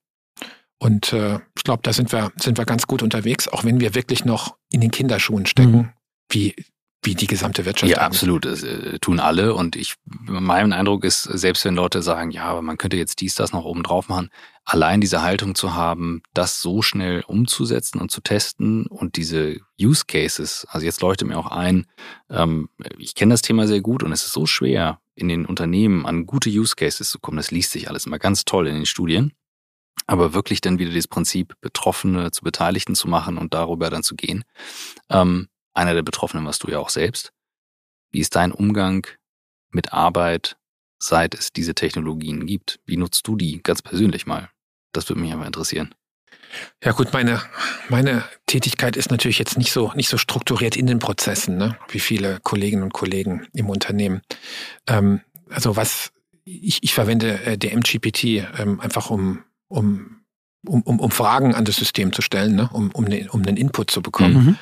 [0.77, 3.95] Und äh, ich glaube, da sind wir, sind wir ganz gut unterwegs, auch wenn wir
[3.95, 5.89] wirklich noch in den Kinderschuhen stecken, mhm.
[6.29, 6.55] wie
[7.03, 7.91] wie die gesamte Wirtschaft.
[7.91, 8.45] Ja, absolut.
[8.45, 9.53] Das äh, tun alle.
[9.53, 13.35] Und ich, mein Eindruck ist, selbst wenn Leute sagen, ja, aber man könnte jetzt dies,
[13.35, 14.29] das noch oben drauf machen,
[14.65, 20.05] allein diese Haltung zu haben, das so schnell umzusetzen und zu testen und diese Use
[20.07, 21.85] Cases, also jetzt leuchtet mir auch ein,
[22.29, 26.05] ähm, ich kenne das Thema sehr gut und es ist so schwer, in den Unternehmen
[26.05, 27.37] an gute Use Cases zu kommen.
[27.37, 29.33] Das liest sich alles immer ganz toll in den Studien.
[30.07, 34.15] aber wirklich dann wieder dieses Prinzip, Betroffene zu Beteiligten zu machen und darüber dann zu
[34.15, 34.43] gehen.
[35.09, 37.33] Ähm, einer der Betroffenen warst du ja auch selbst.
[38.11, 39.07] Wie ist dein Umgang
[39.71, 40.57] mit Arbeit,
[40.99, 42.79] seit es diese Technologien gibt?
[42.85, 44.49] Wie nutzt du die ganz persönlich mal?
[44.91, 45.93] Das würde mich aber interessieren.
[46.83, 47.41] Ja gut, meine,
[47.89, 51.77] meine Tätigkeit ist natürlich jetzt nicht so, nicht so strukturiert in den Prozessen, ne?
[51.89, 54.21] wie viele Kolleginnen und Kollegen im Unternehmen.
[54.87, 56.11] Ähm, also was,
[56.45, 58.23] ich, ich verwende äh, der MGPT
[58.59, 60.21] ähm, einfach um, um,
[60.65, 62.69] um, um, um Fragen an das System zu stellen, ne?
[62.71, 64.33] um, um, ne, um einen Input zu bekommen.
[64.33, 64.57] Mhm.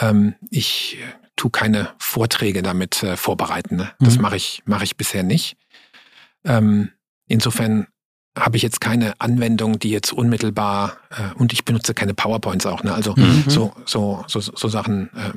[0.00, 0.98] Ähm, ich
[1.36, 3.76] tue keine Vorträge damit äh, vorbereiten.
[3.76, 3.92] Ne?
[3.98, 4.22] Das mhm.
[4.22, 5.56] mache ich, mache ich bisher nicht.
[6.44, 6.90] Ähm,
[7.26, 7.88] insofern
[8.36, 12.82] habe ich jetzt keine Anwendung, die jetzt unmittelbar äh, und ich benutze keine PowerPoints auch.
[12.82, 12.92] Ne?
[12.92, 13.44] Also mhm.
[13.48, 15.32] so, so, so, so Sachen, äh,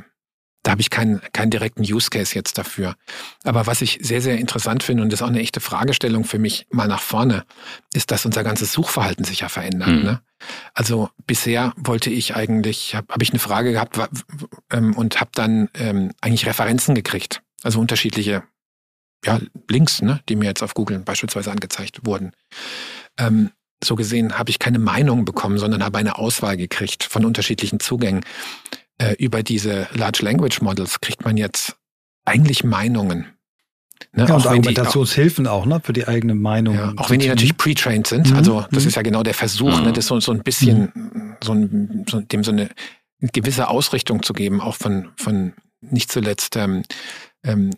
[0.68, 2.98] da habe ich keinen, keinen direkten Use Case jetzt dafür.
[3.46, 6.40] Aber was ich sehr, sehr interessant finde, und das ist auch eine echte Fragestellung für
[6.40, 7.46] mich mal nach vorne,
[7.94, 9.88] ist, dass unser ganzes Suchverhalten sich ja verändert.
[9.88, 10.04] Mhm.
[10.04, 10.22] Ne?
[10.74, 13.98] Also bisher wollte ich eigentlich, habe hab ich eine Frage gehabt
[14.70, 17.42] ähm, und habe dann ähm, eigentlich Referenzen gekriegt.
[17.64, 18.44] Also unterschiedliche
[19.24, 19.40] ja,
[19.70, 22.34] Links, ne, die mir jetzt auf Google beispielsweise angezeigt wurden.
[23.18, 23.52] Ähm,
[23.82, 28.26] so gesehen habe ich keine Meinung bekommen, sondern habe eine Auswahl gekriegt von unterschiedlichen Zugängen.
[29.00, 31.76] Äh, über diese Large Language Models kriegt man jetzt
[32.26, 33.28] eigentlich Meinungen.
[34.14, 34.26] Ne?
[34.28, 36.76] Ja, auch und Argumentationshilfen auch, auch, ne, für die eigene Meinung.
[36.76, 38.32] Ja, auch wenn die natürlich pre-trained sind.
[38.32, 38.38] Mhm.
[38.38, 38.90] Also das mhm.
[38.90, 39.86] ist ja genau der Versuch, mhm.
[39.86, 41.36] ne, das so, so ein bisschen, mhm.
[41.44, 42.70] so ein, so, dem so eine
[43.22, 46.84] gewisse Ausrichtung zu geben, auch von, von nicht zuletzt ähm,
[47.44, 47.72] ähm,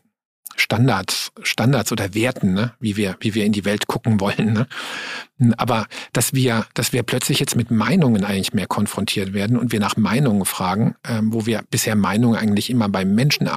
[0.60, 2.74] Standards, Standards oder Werten, ne?
[2.80, 4.54] wie wir, wie wir in die Welt gucken wollen.
[4.54, 5.56] Ne?
[5.58, 9.80] Aber dass wir, dass wir plötzlich jetzt mit Meinungen eigentlich mehr konfrontiert werden und wir
[9.80, 13.50] nach Meinungen fragen, ähm, wo wir bisher Meinungen eigentlich immer beim Menschen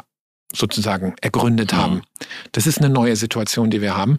[0.55, 1.76] sozusagen ergründet mhm.
[1.76, 2.03] haben.
[2.53, 4.18] Das ist eine neue Situation, die wir haben,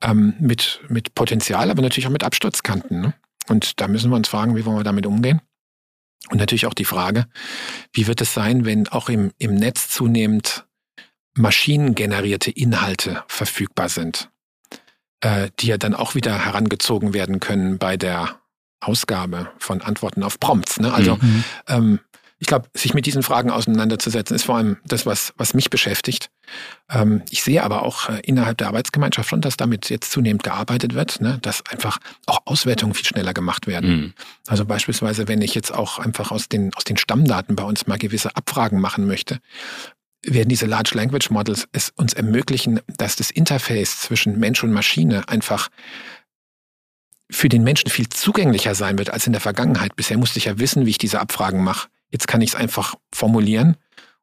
[0.00, 3.00] ähm, mit, mit Potenzial, aber natürlich auch mit Absturzkanten.
[3.00, 3.14] Ne?
[3.48, 5.40] Und da müssen wir uns fragen, wie wollen wir damit umgehen?
[6.30, 7.26] Und natürlich auch die Frage,
[7.92, 10.66] wie wird es sein, wenn auch im, im Netz zunehmend
[11.34, 14.30] maschinengenerierte Inhalte verfügbar sind,
[15.20, 18.36] äh, die ja dann auch wieder herangezogen werden können bei der
[18.80, 20.80] Ausgabe von Antworten auf Prompts.
[20.80, 20.92] Ne?
[20.92, 21.44] Also mhm.
[21.68, 22.00] ähm,
[22.42, 26.28] ich glaube, sich mit diesen Fragen auseinanderzusetzen, ist vor allem das, was, was mich beschäftigt.
[26.90, 30.94] Ähm, ich sehe aber auch äh, innerhalb der Arbeitsgemeinschaft schon, dass damit jetzt zunehmend gearbeitet
[30.94, 31.38] wird, ne?
[31.40, 33.90] dass einfach auch Auswertungen viel schneller gemacht werden.
[33.90, 34.12] Mhm.
[34.48, 37.96] Also beispielsweise, wenn ich jetzt auch einfach aus den, aus den Stammdaten bei uns mal
[37.96, 39.38] gewisse Abfragen machen möchte,
[40.24, 45.28] werden diese Large Language Models es uns ermöglichen, dass das Interface zwischen Mensch und Maschine
[45.28, 45.68] einfach
[47.30, 49.96] für den Menschen viel zugänglicher sein wird als in der Vergangenheit.
[49.96, 51.88] Bisher musste ich ja wissen, wie ich diese Abfragen mache.
[52.10, 53.76] Jetzt kann ich es einfach formulieren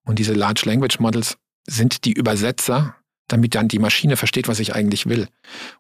[0.04, 1.38] und diese Large Language Models
[1.68, 2.96] sind die Übersetzer,
[3.28, 5.28] damit dann die Maschine versteht, was ich eigentlich will.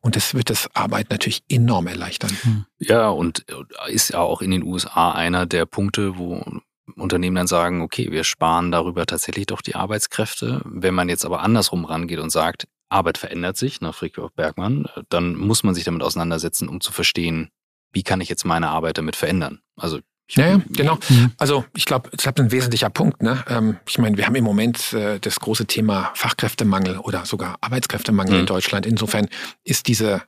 [0.01, 2.31] Und das wird das Arbeit natürlich enorm erleichtern.
[2.41, 2.65] Hm.
[2.79, 3.45] Ja, und
[3.87, 6.61] ist ja auch in den USA einer der Punkte, wo
[6.95, 10.61] Unternehmen dann sagen, okay, wir sparen darüber tatsächlich doch die Arbeitskräfte.
[10.65, 15.35] Wenn man jetzt aber andersrum rangeht und sagt, Arbeit verändert sich nach Friedrich Bergmann, dann
[15.35, 17.49] muss man sich damit auseinandersetzen, um zu verstehen,
[17.91, 19.61] wie kann ich jetzt meine Arbeit damit verändern.
[19.75, 19.99] Also
[20.31, 20.99] ja, ja, genau.
[21.09, 21.31] Mhm.
[21.37, 23.23] Also ich glaube, das ist ein wesentlicher Punkt.
[23.23, 23.43] Ne?
[23.47, 28.35] Ähm, ich meine, wir haben im Moment äh, das große Thema Fachkräftemangel oder sogar Arbeitskräftemangel
[28.35, 28.39] mhm.
[28.41, 28.85] in Deutschland.
[28.85, 29.27] Insofern
[29.63, 30.21] ist diese,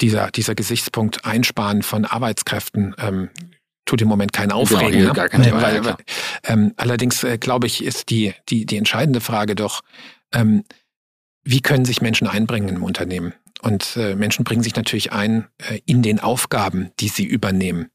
[0.00, 3.30] dieser, dieser Gesichtspunkt Einsparen von Arbeitskräften ähm,
[3.84, 4.92] tut im Moment keinen Aufregen.
[4.92, 5.12] Genau, ne?
[5.14, 5.96] gar kein Thema, weil, ja,
[6.44, 9.82] ähm, allerdings äh, glaube ich, ist die, die, die entscheidende Frage doch,
[10.32, 10.64] ähm,
[11.42, 13.34] wie können sich Menschen einbringen im Unternehmen?
[13.62, 17.88] Und äh, Menschen bringen sich natürlich ein äh, in den Aufgaben, die sie übernehmen.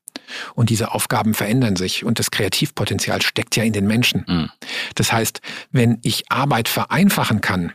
[0.54, 4.26] Und diese Aufgaben verändern sich und das Kreativpotenzial steckt ja in den Menschen.
[4.28, 4.50] Mhm.
[4.96, 7.74] Das heißt, wenn ich Arbeit vereinfachen kann,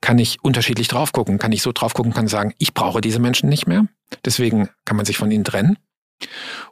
[0.00, 1.38] kann ich unterschiedlich drauf gucken.
[1.38, 3.86] Kann ich so drauf gucken, kann sagen, ich brauche diese Menschen nicht mehr.
[4.24, 5.76] Deswegen kann man sich von ihnen trennen.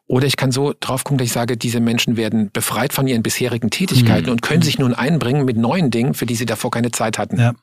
[0.08, 3.22] Oder ich kann so drauf gucken, dass ich sage, diese Menschen werden befreit von ihren
[3.22, 4.32] bisherigen Tätigkeiten mhm.
[4.32, 7.38] und können sich nun einbringen mit neuen Dingen, für die sie davor keine Zeit hatten.
[7.38, 7.54] Ja.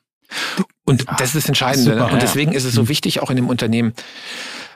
[0.84, 1.92] Und das ist das Entscheidende.
[1.92, 2.88] Super, und deswegen ist es so mhm.
[2.88, 3.92] wichtig, auch in dem Unternehmen,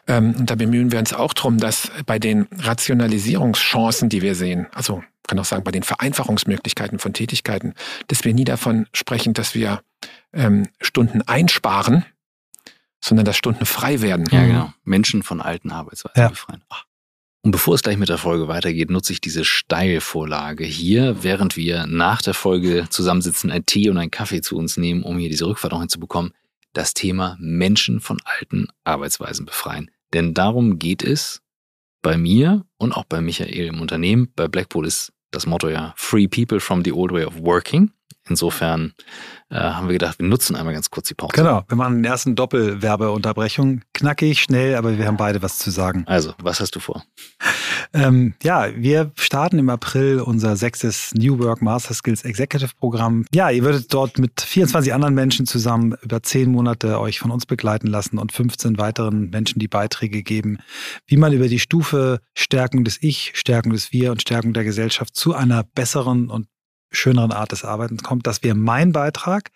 [0.07, 4.67] ähm, und da bemühen wir uns auch drum, dass bei den Rationalisierungschancen, die wir sehen,
[4.73, 7.75] also kann auch sagen, bei den Vereinfachungsmöglichkeiten von Tätigkeiten,
[8.09, 9.83] dass wir nie davon sprechen, dass wir
[10.33, 12.05] ähm, Stunden einsparen,
[13.01, 14.27] sondern dass Stunden frei werden.
[14.33, 14.73] Ja, genau.
[14.83, 16.29] Menschen von alten Arbeitsweisen ja.
[16.29, 16.63] befreien.
[16.69, 16.85] Ach.
[17.43, 21.87] Und bevor es gleich mit der Folge weitergeht, nutze ich diese Steilvorlage hier, während wir
[21.87, 25.47] nach der Folge zusammensitzen, ein Tee und einen Kaffee zu uns nehmen, um hier diese
[25.47, 26.33] Rückfahrt noch hinzubekommen,
[26.75, 29.91] das Thema Menschen von alten Arbeitsweisen befreien.
[30.13, 31.41] Denn darum geht es
[32.03, 34.33] bei mir und auch bei Michael im Unternehmen.
[34.37, 37.91] Bei Blackpool ist das Motto ja Free People from the Old Way of Working.
[38.29, 38.93] Insofern
[39.51, 41.33] äh, haben wir gedacht, wir nutzen einmal ganz kurz die Pause.
[41.35, 43.83] Genau, wir machen den ersten Doppelwerbeunterbrechung.
[43.93, 46.05] Knackig, schnell, aber wir haben beide was zu sagen.
[46.07, 47.03] Also, was hast du vor?
[47.93, 53.25] Ähm, ja, wir starten im April unser sechstes New Work Master Skills Executive Programm.
[53.35, 57.47] Ja, ihr würdet dort mit 24 anderen Menschen zusammen über zehn Monate euch von uns
[57.47, 60.59] begleiten lassen und 15 weiteren Menschen die Beiträge geben,
[61.07, 65.17] wie man über die Stufe Stärkung des Ich, Stärkung des Wir und Stärkung der Gesellschaft
[65.17, 66.47] zu einer besseren und
[66.91, 68.27] schöneren Art des Arbeitens kommt.
[68.27, 69.51] Das wäre mein Beitrag.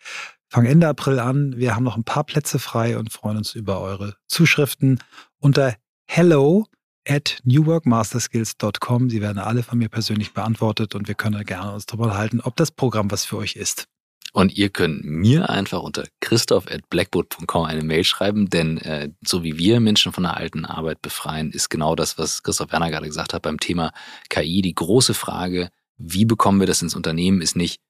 [0.48, 1.56] Fang Ende April an.
[1.56, 5.00] Wir haben noch ein paar Plätze frei und freuen uns über eure Zuschriften
[5.38, 5.74] unter
[6.06, 6.66] hello
[7.08, 9.10] at newworkmasterskills.com.
[9.10, 12.56] Sie werden alle von mir persönlich beantwortet und wir können gerne uns darüber unterhalten, ob
[12.56, 13.86] das Programm was für euch ist.
[14.32, 19.44] Und ihr könnt mir einfach unter christoph at blackboard.com eine Mail schreiben, denn äh, so
[19.44, 23.06] wie wir Menschen von der alten Arbeit befreien, ist genau das, was Christoph Werner gerade
[23.06, 23.92] gesagt hat beim Thema
[24.30, 24.60] KI.
[24.60, 27.80] Die große Frage, wie bekommen wir das ins Unternehmen, ist nicht,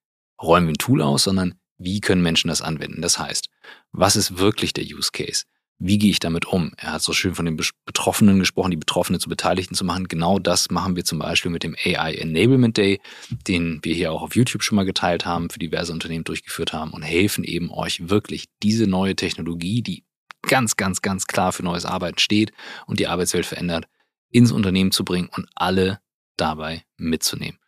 [0.40, 3.02] räumen wir ein Tool aus, sondern wie können Menschen das anwenden?
[3.02, 3.48] Das heißt,
[3.92, 5.44] was ist wirklich der Use Case?
[5.78, 6.72] Wie gehe ich damit um?
[6.76, 10.06] Er hat so schön von den Betroffenen gesprochen, die Betroffenen zu Beteiligten zu machen.
[10.06, 13.00] Genau das machen wir zum Beispiel mit dem AI Enablement Day,
[13.48, 16.92] den wir hier auch auf YouTube schon mal geteilt haben, für diverse Unternehmen durchgeführt haben
[16.92, 20.04] und helfen eben euch wirklich diese neue Technologie, die
[20.42, 22.52] ganz, ganz, ganz klar für neues Arbeiten steht
[22.86, 23.86] und die Arbeitswelt verändert,
[24.30, 26.00] ins Unternehmen zu bringen und alle
[26.36, 27.58] dabei mitzunehmen.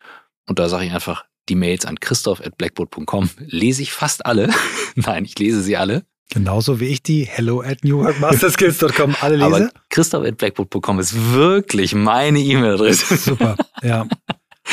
[0.47, 4.51] Und da sage ich einfach, die Mails an christoph.blackboard.com lese ich fast alle.
[4.95, 6.05] Nein, ich lese sie alle.
[6.31, 9.47] Genauso wie ich die hello at newworkmasterskills.com alle lese.
[9.47, 13.17] Aber christoph.blackboard.com ist wirklich meine E-Mail-Adresse.
[13.31, 14.07] Super, ja.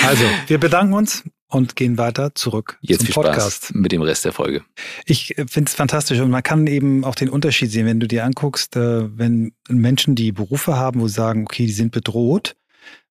[0.03, 3.65] Also, wir bedanken uns und gehen weiter zurück Jetzt zum viel Podcast.
[3.65, 4.63] Spaß mit dem Rest der Folge.
[5.05, 8.25] Ich finde es fantastisch und man kann eben auch den Unterschied sehen, wenn du dir
[8.25, 12.55] anguckst, äh, wenn Menschen, die Berufe haben, wo sie sagen, okay, die sind bedroht,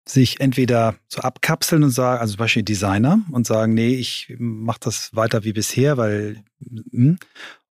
[0.09, 4.80] sich entweder so abkapseln und sagen, also zum Beispiel Designer und sagen, nee, ich mache
[4.80, 6.42] das weiter wie bisher, weil
[6.90, 7.18] hm.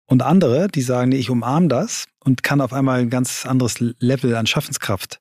[0.05, 3.79] und andere, die sagen, nee, ich umarme das und kann auf einmal ein ganz anderes
[3.79, 5.19] Level an Schaffenskraft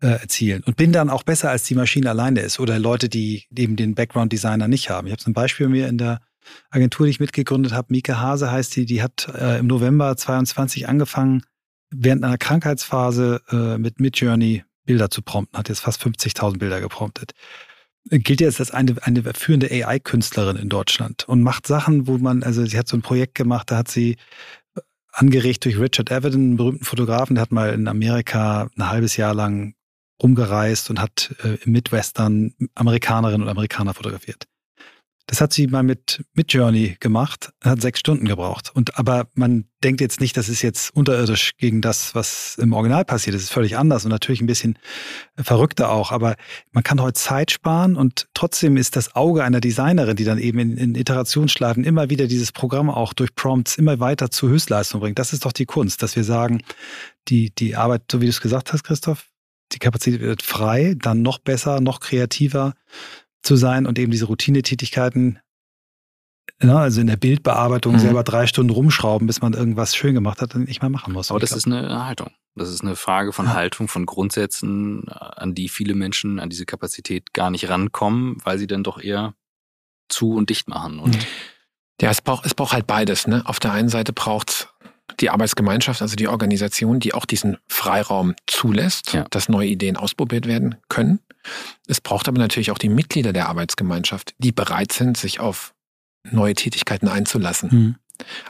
[0.00, 3.44] äh, erzielen und bin dann auch besser als die Maschine alleine ist oder Leute, die
[3.54, 5.06] eben den Background Designer nicht haben.
[5.06, 6.20] Ich habe zum Beispiel mir in der
[6.70, 10.88] Agentur, die ich mitgegründet habe, Mika Hase heißt die, die hat äh, im November 22
[10.88, 11.42] angefangen,
[11.90, 17.30] während einer Krankheitsphase äh, mit Midjourney Bilder zu prompten, hat jetzt fast 50.000 Bilder gepromptet.
[18.10, 22.66] Gilt jetzt als eine, eine führende AI-Künstlerin in Deutschland und macht Sachen, wo man, also
[22.66, 24.16] sie hat so ein Projekt gemacht, da hat sie
[24.74, 24.80] äh,
[25.12, 29.32] angeregt durch Richard Avedon, einen berühmten Fotografen, der hat mal in Amerika ein halbes Jahr
[29.32, 29.74] lang
[30.20, 34.49] rumgereist und hat äh, im Midwestern Amerikanerinnen und Amerikaner fotografiert.
[35.30, 38.72] Das hat sie mal mit, mit Journey gemacht, hat sechs Stunden gebraucht.
[38.74, 43.04] Und aber man denkt jetzt nicht, das ist jetzt unterirdisch gegen das, was im Original
[43.04, 43.36] passiert.
[43.36, 44.76] Das ist völlig anders und natürlich ein bisschen
[45.36, 46.10] verrückter auch.
[46.10, 46.34] Aber
[46.72, 50.58] man kann heute Zeit sparen und trotzdem ist das Auge einer Designerin, die dann eben
[50.58, 55.20] in, in Iterationsschleifen immer wieder dieses Programm auch durch Prompts immer weiter zur Höchstleistung bringt.
[55.20, 56.60] Das ist doch die Kunst, dass wir sagen,
[57.28, 59.28] die, die Arbeit, so wie du es gesagt hast, Christoph,
[59.70, 62.74] die Kapazität wird frei, dann noch besser, noch kreativer
[63.42, 65.38] zu sein und eben diese Routinetätigkeiten,
[66.62, 67.98] ja, also in der Bildbearbeitung mhm.
[68.00, 71.30] selber drei Stunden rumschrauben, bis man irgendwas schön gemacht hat, nicht mehr machen muss.
[71.30, 72.30] Aber das ist eine Haltung.
[72.54, 73.54] Das ist eine Frage von ja.
[73.54, 78.66] Haltung, von Grundsätzen, an die viele Menschen an diese Kapazität gar nicht rankommen, weil sie
[78.66, 79.34] dann doch eher
[80.08, 80.98] zu und dicht machen.
[80.98, 81.22] Und mhm.
[82.00, 83.26] ja, es braucht, es braucht halt beides.
[83.26, 83.42] Ne?
[83.46, 84.68] Auf der einen Seite braucht es
[85.18, 89.24] die Arbeitsgemeinschaft, also die Organisation, die auch diesen Freiraum zulässt, ja.
[89.30, 91.20] dass neue Ideen ausprobiert werden können.
[91.86, 95.74] Es braucht aber natürlich auch die Mitglieder der Arbeitsgemeinschaft, die bereit sind, sich auf
[96.30, 97.68] neue Tätigkeiten einzulassen.
[97.70, 97.96] Mhm.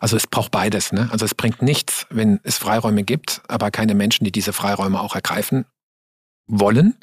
[0.01, 0.93] Also es braucht beides.
[0.93, 1.09] Ne?
[1.13, 5.15] Also es bringt nichts, wenn es Freiräume gibt, aber keine Menschen, die diese Freiräume auch
[5.15, 5.65] ergreifen
[6.47, 6.97] wollen,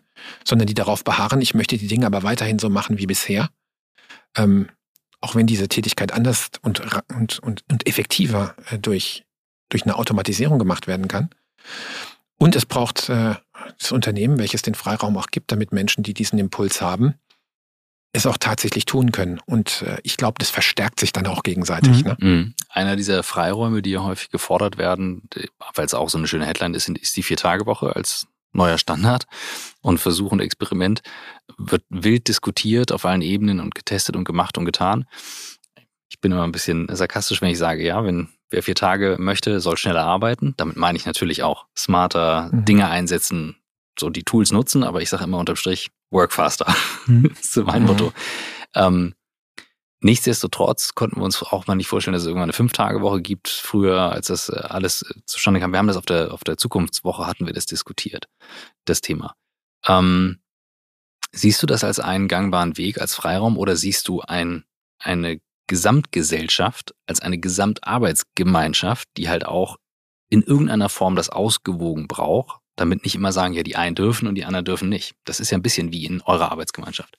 [0.43, 3.49] sondern die darauf beharren, ich möchte die Dinge aber weiterhin so machen wie bisher.
[4.35, 4.67] Ähm,
[5.21, 6.79] auch wenn diese Tätigkeit anders und,
[7.09, 9.23] und, und, und effektiver äh, durch
[9.69, 11.29] durch eine Automatisierung gemacht werden kann.
[12.37, 13.35] Und es braucht äh,
[13.79, 17.15] das Unternehmen, welches den Freiraum auch gibt, damit Menschen, die diesen Impuls haben,
[18.13, 19.39] es auch tatsächlich tun können.
[19.45, 22.03] Und äh, ich glaube, das verstärkt sich dann auch gegenseitig.
[22.03, 22.09] Mhm.
[22.09, 22.17] Ne?
[22.19, 22.53] Mhm.
[22.69, 25.29] Einer dieser Freiräume, die ja häufig gefordert werden,
[25.73, 29.25] weil es auch so eine schöne Headline ist, ist die Vier-Tage-Woche als neuer Standard.
[29.81, 31.01] Und Versuch und Experiment
[31.57, 35.05] wird wild diskutiert auf allen Ebenen und getestet und gemacht und getan.
[36.09, 39.59] Ich bin immer ein bisschen sarkastisch, wenn ich sage, ja, wenn wer vier Tage möchte,
[39.59, 40.53] soll schneller arbeiten.
[40.57, 42.65] Damit meine ich natürlich auch smarter mhm.
[42.65, 43.57] Dinge einsetzen,
[43.99, 46.73] so die Tools nutzen, aber ich sage immer unterm Strich, work faster.
[47.05, 47.29] Mhm.
[47.35, 47.87] das ist mein mhm.
[47.87, 48.13] Motto.
[48.75, 49.13] Ähm,
[50.01, 53.49] nichtsdestotrotz konnten wir uns auch mal nicht vorstellen, dass es irgendwann eine Fünf-Tage-Woche gibt.
[53.49, 56.57] Früher, als das äh, alles äh, zustande kam, wir haben das auf der, auf der
[56.57, 58.27] Zukunftswoche, hatten wir das diskutiert,
[58.85, 59.35] das Thema.
[59.85, 60.39] Ähm,
[61.31, 64.63] Siehst du das als einen gangbaren Weg, als Freiraum oder siehst du ein,
[64.99, 69.77] eine Gesamtgesellschaft als eine Gesamtarbeitsgemeinschaft, die halt auch
[70.29, 74.35] in irgendeiner Form das ausgewogen braucht, damit nicht immer sagen, ja, die einen dürfen und
[74.35, 75.15] die anderen dürfen nicht.
[75.25, 77.17] Das ist ja ein bisschen wie in eurer Arbeitsgemeinschaft.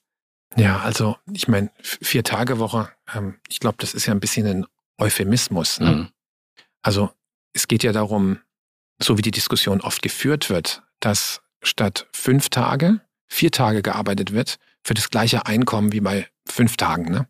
[0.56, 4.46] Ja, also ich meine, vier Tage Woche, ähm, ich glaube, das ist ja ein bisschen
[4.46, 4.66] ein
[4.98, 5.80] Euphemismus.
[5.80, 5.90] Ne?
[5.90, 6.08] Mhm.
[6.82, 7.10] Also
[7.52, 8.38] es geht ja darum,
[8.98, 14.58] so wie die Diskussion oft geführt wird, dass statt fünf Tage vier Tage gearbeitet wird
[14.82, 17.10] für das gleiche Einkommen wie bei fünf Tagen.
[17.10, 17.28] Ne?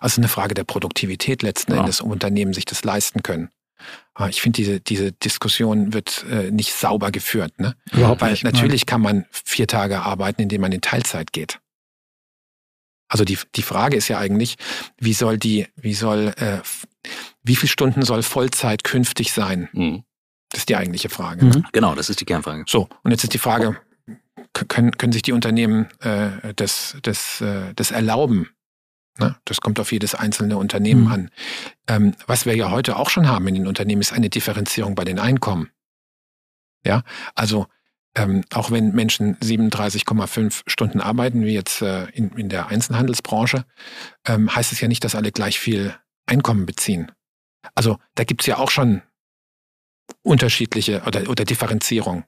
[0.00, 1.80] Also eine Frage der Produktivität letzten ja.
[1.80, 3.50] Endes, um Unternehmen sich das leisten können.
[4.14, 7.58] Ah, ich finde, diese, diese Diskussion wird äh, nicht sauber geführt.
[7.58, 7.74] Ne?
[7.92, 8.86] Überhaupt Weil nicht, natürlich nein.
[8.86, 11.58] kann man vier Tage arbeiten, indem man in Teilzeit geht.
[13.08, 14.56] Also die, die Frage ist ja eigentlich,
[14.98, 16.58] wie soll die, wie soll, äh,
[17.42, 19.68] wie viele Stunden soll Vollzeit künftig sein?
[19.72, 20.04] Mhm.
[20.50, 21.44] Das ist die eigentliche Frage.
[21.44, 21.58] Ne?
[21.58, 21.66] Mhm.
[21.72, 22.64] Genau, das ist die Kernfrage.
[22.66, 23.76] So, und jetzt ist die Frage,
[24.52, 28.48] können, können sich die Unternehmen äh, das, das, äh, das erlauben?
[29.18, 29.36] Ne?
[29.44, 31.12] Das kommt auf jedes einzelne Unternehmen mhm.
[31.12, 31.30] an.
[31.88, 35.04] Ähm, was wir ja heute auch schon haben in den Unternehmen, ist eine Differenzierung bei
[35.04, 35.70] den Einkommen.
[36.84, 37.02] Ja,
[37.34, 37.66] also
[38.16, 43.64] ähm, auch wenn Menschen 37,5 Stunden arbeiten, wie jetzt äh, in, in der Einzelhandelsbranche,
[44.26, 45.94] ähm, heißt es ja nicht, dass alle gleich viel
[46.26, 47.10] Einkommen beziehen.
[47.74, 49.02] Also da gibt's ja auch schon
[50.22, 52.24] unterschiedliche oder, oder Differenzierung.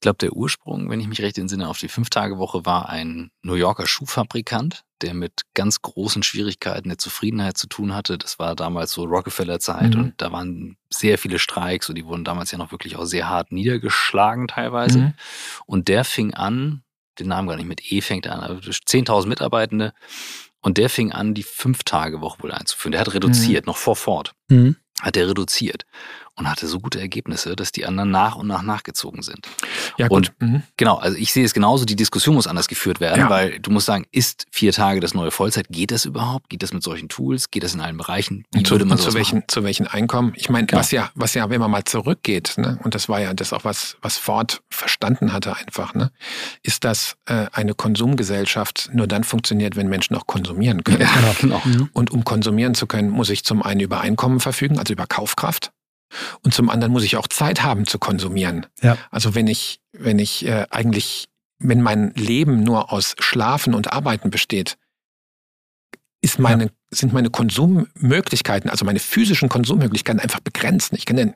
[0.00, 3.52] Ich glaube, der Ursprung, wenn ich mich recht entsinne, auf die Fünf-Tage-Woche war ein New
[3.52, 8.16] Yorker Schuhfabrikant, der mit ganz großen Schwierigkeiten der Zufriedenheit zu tun hatte.
[8.16, 10.00] Das war damals so Rockefeller-Zeit mhm.
[10.00, 13.28] und da waren sehr viele Streiks und die wurden damals ja noch wirklich auch sehr
[13.28, 14.98] hart niedergeschlagen teilweise.
[14.98, 15.14] Mhm.
[15.66, 16.82] Und der fing an,
[17.18, 19.92] den Namen gar nicht mit E fängt an, 10.000 Mitarbeitende
[20.62, 22.92] und der fing an, die Fünf-Tage-Woche wohl einzuführen.
[22.92, 23.72] Der hat reduziert, mhm.
[23.72, 24.32] noch vor Ford.
[24.48, 24.76] Mhm.
[25.02, 25.84] Hat er reduziert
[26.40, 29.46] und hatte so gute Ergebnisse, dass die anderen nach und nach nachgezogen sind.
[29.98, 30.32] Ja, gut.
[30.40, 30.62] Und mhm.
[30.76, 33.30] genau, also ich sehe es genauso, die Diskussion muss anders geführt werden, ja.
[33.30, 35.68] weil du musst sagen, ist vier Tage das neue Vollzeit?
[35.68, 36.48] Geht das überhaupt?
[36.48, 37.50] Geht das mit solchen Tools?
[37.50, 38.44] Geht das in allen Bereichen?
[38.52, 39.48] Wie zu, würde man zu welchen, machen?
[39.48, 40.32] zu welchen Einkommen?
[40.34, 40.80] Ich meine, genau.
[40.80, 43.64] was ja, was ja, wenn man mal zurückgeht, ne, und das war ja das auch
[43.64, 46.10] was, was Ford verstanden hatte einfach, ne,
[46.62, 51.02] ist, dass äh, eine Konsumgesellschaft nur dann funktioniert, wenn Menschen auch konsumieren können.
[51.02, 51.60] Ja, genau.
[51.92, 55.72] Und um konsumieren zu können, muss ich zum einen über Einkommen verfügen, also über Kaufkraft.
[56.42, 58.66] Und zum anderen muss ich auch Zeit haben zu konsumieren.
[58.82, 58.96] Ja.
[59.10, 64.30] Also wenn ich, wenn ich äh, eigentlich, wenn mein Leben nur aus Schlafen und Arbeiten
[64.30, 64.76] besteht,
[66.22, 66.70] ist meine, ja.
[66.90, 70.92] sind meine Konsummöglichkeiten, also meine physischen Konsummöglichkeiten einfach begrenzt.
[70.92, 71.34] Ich kann denn,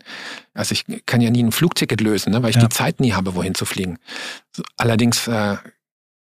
[0.52, 2.62] also ich kann ja nie ein Flugticket lösen, ne, weil ich ja.
[2.62, 3.98] die Zeit nie habe, wohin zu fliegen.
[4.76, 5.56] Allerdings äh,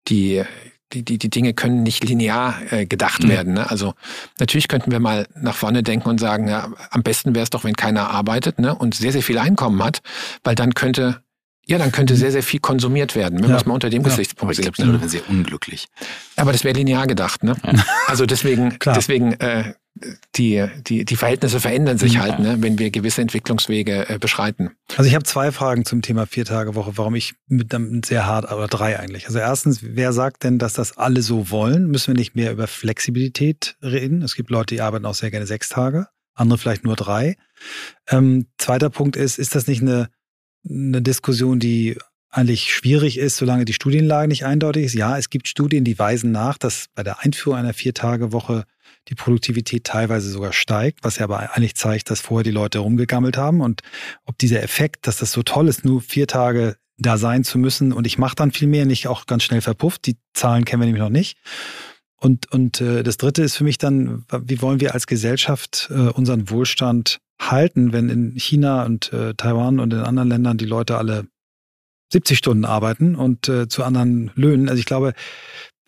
[0.08, 0.44] die
[0.92, 3.28] die, die, die Dinge können nicht linear äh, gedacht mhm.
[3.28, 3.54] werden.
[3.54, 3.70] Ne?
[3.70, 3.94] Also
[4.38, 7.64] natürlich könnten wir mal nach vorne denken und sagen, ja, am besten wäre es doch,
[7.64, 8.74] wenn keiner arbeitet ne?
[8.74, 10.02] und sehr, sehr viel Einkommen hat,
[10.42, 11.22] weil dann könnte
[11.66, 13.52] ja, dann könnte sehr, sehr viel konsumiert werden, wenn ja.
[13.52, 14.08] man es mal unter dem ja.
[14.08, 14.66] Gesichtspunkt sieht.
[14.66, 15.86] Ich glaube, das sehr unglücklich.
[16.36, 17.56] Aber das wäre linear gedacht, ne?
[17.64, 17.84] Ja.
[18.06, 19.72] Also deswegen, deswegen äh,
[20.34, 24.72] die, die, die Verhältnisse verändern sich halt, ne, wenn wir gewisse Entwicklungswege äh, beschreiten.
[24.96, 28.66] Also ich habe zwei Fragen zum Thema Vier-Tage-Woche, warum ich mit einem sehr hart, aber
[28.66, 29.26] drei eigentlich.
[29.26, 31.88] Also erstens, wer sagt denn, dass das alle so wollen?
[31.88, 34.22] Müssen wir nicht mehr über Flexibilität reden?
[34.22, 37.36] Es gibt Leute, die arbeiten auch sehr gerne sechs Tage, andere vielleicht nur drei.
[38.08, 40.08] Ähm, zweiter Punkt ist, ist das nicht eine,
[40.68, 41.96] eine Diskussion, die
[42.30, 44.94] eigentlich schwierig ist, solange die Studienlage nicht eindeutig ist.
[44.94, 48.64] Ja, es gibt Studien, die weisen nach, dass bei der Einführung einer Vier-Tage-Woche
[49.08, 53.36] die Produktivität teilweise sogar steigt, was ja aber eigentlich zeigt, dass vorher die Leute rumgegammelt
[53.36, 53.60] haben.
[53.60, 53.82] Und
[54.24, 57.92] ob dieser Effekt, dass das so toll ist, nur vier Tage da sein zu müssen
[57.92, 60.06] und ich mache dann viel mehr, nicht auch ganz schnell verpufft.
[60.06, 61.38] Die Zahlen kennen wir nämlich noch nicht.
[62.16, 66.08] Und, und äh, das Dritte ist für mich dann, wie wollen wir als Gesellschaft äh,
[66.08, 70.96] unseren Wohlstand halten, wenn in China und äh, Taiwan und in anderen Ländern die Leute
[70.96, 71.26] alle
[72.12, 74.68] 70 Stunden arbeiten und äh, zu anderen Löhnen.
[74.68, 75.14] Also ich glaube,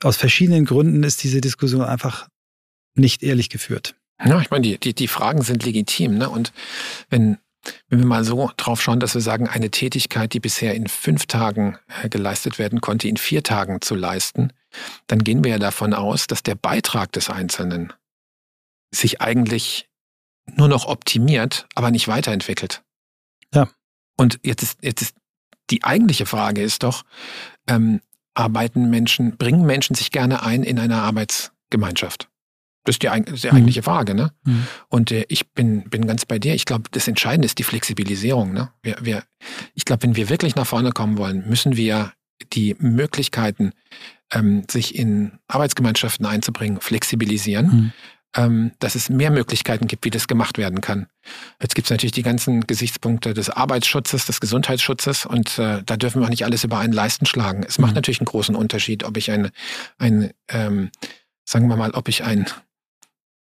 [0.02, 2.28] aus verschiedenen Gründen ist diese Diskussion einfach
[2.98, 3.94] nicht ehrlich geführt.
[4.24, 6.16] Ja, ich meine, die, die, die Fragen sind legitim.
[6.16, 6.30] Ne?
[6.30, 6.52] Und
[7.10, 7.38] wenn,
[7.88, 11.26] wenn wir mal so drauf schauen, dass wir sagen, eine Tätigkeit, die bisher in fünf
[11.26, 14.52] Tagen äh, geleistet werden konnte, in vier Tagen zu leisten,
[15.06, 17.92] dann gehen wir ja davon aus, dass der Beitrag des Einzelnen
[18.90, 19.88] sich eigentlich
[20.46, 22.82] nur noch optimiert, aber nicht weiterentwickelt.
[23.52, 23.68] Ja.
[24.16, 25.16] Und jetzt ist, jetzt ist
[25.70, 27.02] die eigentliche Frage ist doch,
[27.66, 28.00] ähm,
[28.34, 32.28] arbeiten Menschen, bringen Menschen sich gerne ein in einer Arbeitsgemeinschaft?
[32.86, 33.84] Das ist die, das die eigentliche mhm.
[33.84, 34.14] Frage.
[34.14, 34.32] Ne?
[34.44, 34.66] Mhm.
[34.88, 36.54] Und äh, ich bin, bin ganz bei dir.
[36.54, 38.52] Ich glaube, das Entscheidende ist die Flexibilisierung.
[38.52, 38.70] Ne?
[38.82, 39.24] Wir, wir,
[39.74, 42.12] ich glaube, wenn wir wirklich nach vorne kommen wollen, müssen wir
[42.52, 43.72] die Möglichkeiten,
[44.32, 47.66] ähm, sich in Arbeitsgemeinschaften einzubringen, flexibilisieren.
[47.66, 47.92] Mhm.
[48.36, 51.06] ähm, dass es mehr Möglichkeiten gibt, wie das gemacht werden kann.
[51.60, 56.20] Jetzt gibt es natürlich die ganzen Gesichtspunkte des Arbeitsschutzes, des Gesundheitsschutzes und äh, da dürfen
[56.20, 57.64] wir auch nicht alles über einen Leisten schlagen.
[57.66, 57.96] Es macht mhm.
[57.96, 59.50] natürlich einen großen Unterschied, ob ich ein,
[59.98, 60.90] ein ähm,
[61.46, 62.46] sagen wir mal, ob ich ein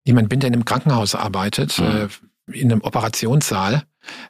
[0.06, 2.10] jemand bin, der in einem Krankenhaus arbeitet, mhm.
[2.52, 3.84] äh, in einem Operationssaal.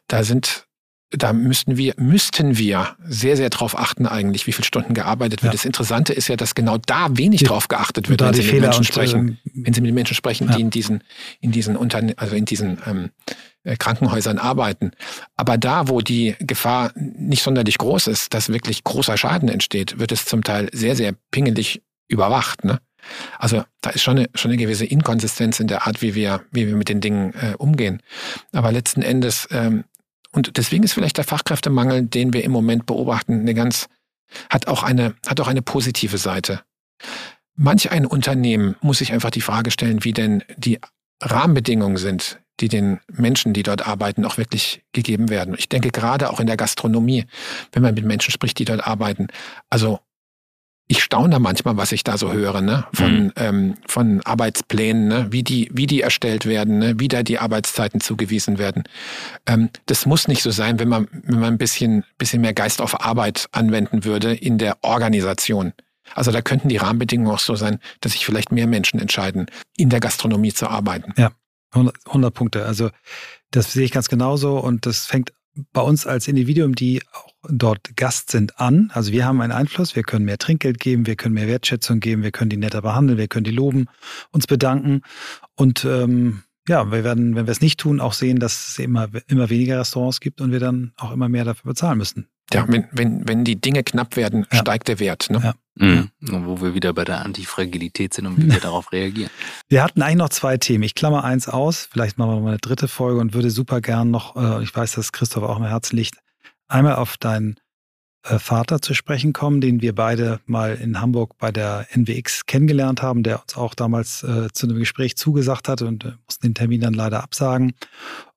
[0.08, 0.68] Da sind
[1.16, 5.54] da müssten wir, müssten wir sehr, sehr drauf achten eigentlich, wie viele Stunden gearbeitet wird.
[5.54, 5.58] Ja.
[5.58, 8.62] Das Interessante ist ja, dass genau da wenig die, drauf geachtet wird, wenn Sie, mit
[8.62, 10.56] Menschen sprechen, wenn Sie mit Menschen sprechen, ja.
[10.56, 11.04] die in diesen,
[11.40, 13.10] in diesen Unterne also in diesen ähm,
[13.64, 14.92] äh, Krankenhäusern arbeiten.
[15.36, 20.12] Aber da, wo die Gefahr nicht sonderlich groß ist, dass wirklich großer Schaden entsteht, wird
[20.12, 22.64] es zum Teil sehr, sehr pingelig überwacht.
[22.66, 22.80] Ne?
[23.40, 26.68] Also da ist schon eine, schon eine gewisse Inkonsistenz in der Art, wie wir, wie
[26.68, 28.02] wir mit den Dingen äh, umgehen.
[28.52, 29.84] Aber letzten Endes ähm,
[30.34, 33.88] und deswegen ist vielleicht der Fachkräftemangel, den wir im Moment beobachten, eine ganz,
[34.50, 36.62] hat auch eine, hat auch eine positive Seite.
[37.56, 40.80] Manch ein Unternehmen muss sich einfach die Frage stellen, wie denn die
[41.22, 45.56] Rahmenbedingungen sind, die den Menschen, die dort arbeiten, auch wirklich gegeben werden.
[45.58, 47.26] Ich denke gerade auch in der Gastronomie,
[47.72, 49.28] wenn man mit Menschen spricht, die dort arbeiten.
[49.70, 50.00] Also
[50.88, 52.86] ich staune da manchmal, was ich da so höre, ne?
[52.94, 53.32] Von, mhm.
[53.38, 55.28] ähm, von Arbeitsplänen, ne?
[55.32, 57.00] wie, die, wie die erstellt werden, ne?
[57.00, 58.84] wie da die Arbeitszeiten zugewiesen werden.
[59.48, 62.82] Ähm, das muss nicht so sein, wenn man, wenn man ein bisschen, bisschen mehr Geist
[62.82, 65.74] auf Arbeit anwenden würde in der Organisation.
[66.16, 69.90] Also da könnten die Rahmenbedingungen auch so sein, dass sich vielleicht mehr Menschen entscheiden, in
[69.90, 71.14] der Gastronomie zu arbeiten.
[71.18, 71.32] Ja,
[71.72, 72.66] 100, 100 Punkte.
[72.66, 72.90] Also
[73.52, 75.32] das sehe ich ganz genauso und das fängt
[75.72, 78.92] bei uns als Individuum, die auch dort Gast sind, an.
[78.94, 82.24] Also wir haben einen Einfluss, wir können mehr Trinkgeld geben, wir können mehr Wertschätzung geben,
[82.24, 83.88] wir können die netter behandeln, wir können die loben,
[84.32, 85.02] uns bedanken.
[85.56, 89.10] Und ähm, ja, wir werden, wenn wir es nicht tun, auch sehen, dass es immer,
[89.28, 92.28] immer weniger Restaurants gibt und wir dann auch immer mehr dafür bezahlen müssen.
[92.54, 94.60] Ja, wenn, wenn, wenn die Dinge knapp werden, ja.
[94.60, 95.30] steigt der Wert.
[95.30, 95.40] Ne?
[95.44, 95.54] Ja.
[95.76, 96.10] Mhm.
[96.20, 99.32] Wo wir wieder bei der Antifragilität sind und wie wir darauf reagieren.
[99.70, 100.84] Wir hatten eigentlich noch zwei Themen.
[100.84, 104.12] Ich klammer eins aus, vielleicht machen wir mal eine dritte Folge und würde super gern
[104.12, 106.18] noch, äh, ich weiß, dass Christoph auch im Herzen liegt,
[106.74, 107.60] einmal auf deinen
[108.24, 113.02] äh, Vater zu sprechen kommen, den wir beide mal in Hamburg bei der NWX kennengelernt
[113.02, 116.56] haben, der uns auch damals äh, zu einem Gespräch zugesagt hatte und äh, mussten den
[116.56, 117.74] Termin dann leider absagen.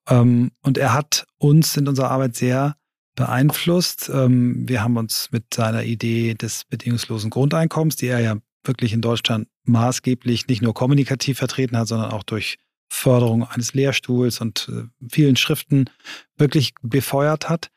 [0.08, 2.76] Ähm, und er hat uns in unserer Arbeit sehr
[3.14, 4.10] beeinflusst.
[4.12, 9.00] Ähm, wir haben uns mit seiner Idee des bedingungslosen Grundeinkommens, die er ja wirklich in
[9.00, 12.58] Deutschland maßgeblich nicht nur kommunikativ vertreten hat, sondern auch durch
[12.88, 15.90] Förderung eines Lehrstuhls und äh, vielen Schriften
[16.36, 17.70] wirklich befeuert hat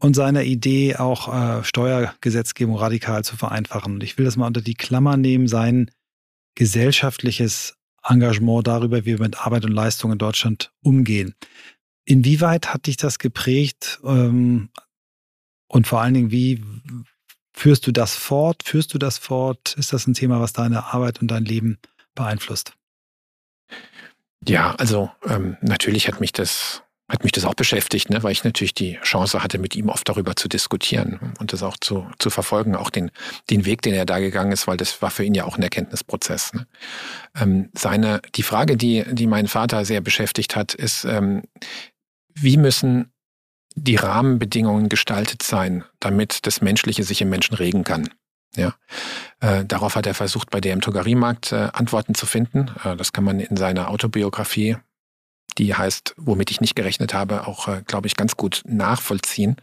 [0.00, 3.94] und seiner Idee auch äh, Steuergesetzgebung radikal zu vereinfachen.
[3.94, 5.90] Und ich will das mal unter die Klammer nehmen, sein
[6.54, 11.34] gesellschaftliches Engagement darüber, wie wir mit Arbeit und Leistung in Deutschland umgehen.
[12.06, 14.70] Inwieweit hat dich das geprägt ähm,
[15.68, 16.64] und vor allen Dingen, wie
[17.52, 18.62] führst du das fort?
[18.64, 19.74] Führst du das fort?
[19.78, 21.78] Ist das ein Thema, was deine Arbeit und dein Leben
[22.14, 22.72] beeinflusst?
[24.48, 28.44] Ja, also ähm, natürlich hat mich das hat mich das auch beschäftigt, ne, weil ich
[28.44, 32.30] natürlich die Chance hatte, mit ihm oft darüber zu diskutieren und das auch zu, zu
[32.30, 33.10] verfolgen, auch den,
[33.50, 35.62] den Weg, den er da gegangen ist, weil das war für ihn ja auch ein
[35.62, 36.54] Erkenntnisprozess.
[36.54, 36.66] Ne.
[37.38, 41.42] Ähm, seine, die Frage, die, die meinen Vater sehr beschäftigt hat, ist, ähm,
[42.34, 43.12] wie müssen
[43.74, 48.08] die Rahmenbedingungen gestaltet sein, damit das Menschliche sich im Menschen regen kann?
[48.56, 48.74] Ja,
[49.40, 52.70] äh, darauf hat er versucht, bei DM Drogeriemarkt äh, Antworten zu finden.
[52.84, 54.76] Äh, das kann man in seiner Autobiografie
[55.60, 59.56] die heißt, womit ich nicht gerechnet habe, auch, äh, glaube ich, ganz gut nachvollziehen,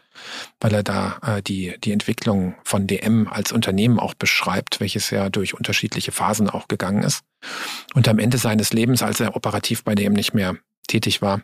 [0.60, 5.30] weil er da äh, die, die Entwicklung von DM als Unternehmen auch beschreibt, welches ja
[5.30, 7.24] durch unterschiedliche Phasen auch gegangen ist.
[7.96, 10.56] Und am Ende seines Lebens, als er operativ bei DM nicht mehr
[10.88, 11.42] tätig war,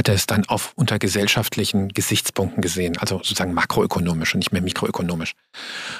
[0.00, 4.62] hat er es dann auf unter gesellschaftlichen Gesichtspunkten gesehen, also sozusagen makroökonomisch und nicht mehr
[4.62, 5.34] mikroökonomisch.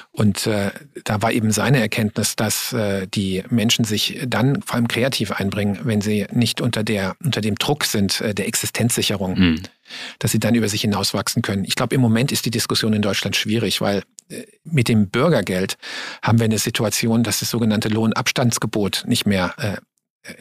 [0.09, 0.71] Und äh,
[1.03, 5.81] da war eben seine Erkenntnis, dass äh, die Menschen sich dann vor allem kreativ einbringen,
[5.83, 9.63] wenn sie nicht unter der unter dem Druck sind äh, der Existenzsicherung, mhm.
[10.17, 11.63] dass sie dann über sich hinauswachsen können.
[11.63, 15.77] Ich glaube, im Moment ist die Diskussion in Deutschland schwierig, weil äh, mit dem Bürgergeld
[16.23, 19.77] haben wir eine Situation, dass das sogenannte Lohnabstandsgebot nicht mehr äh,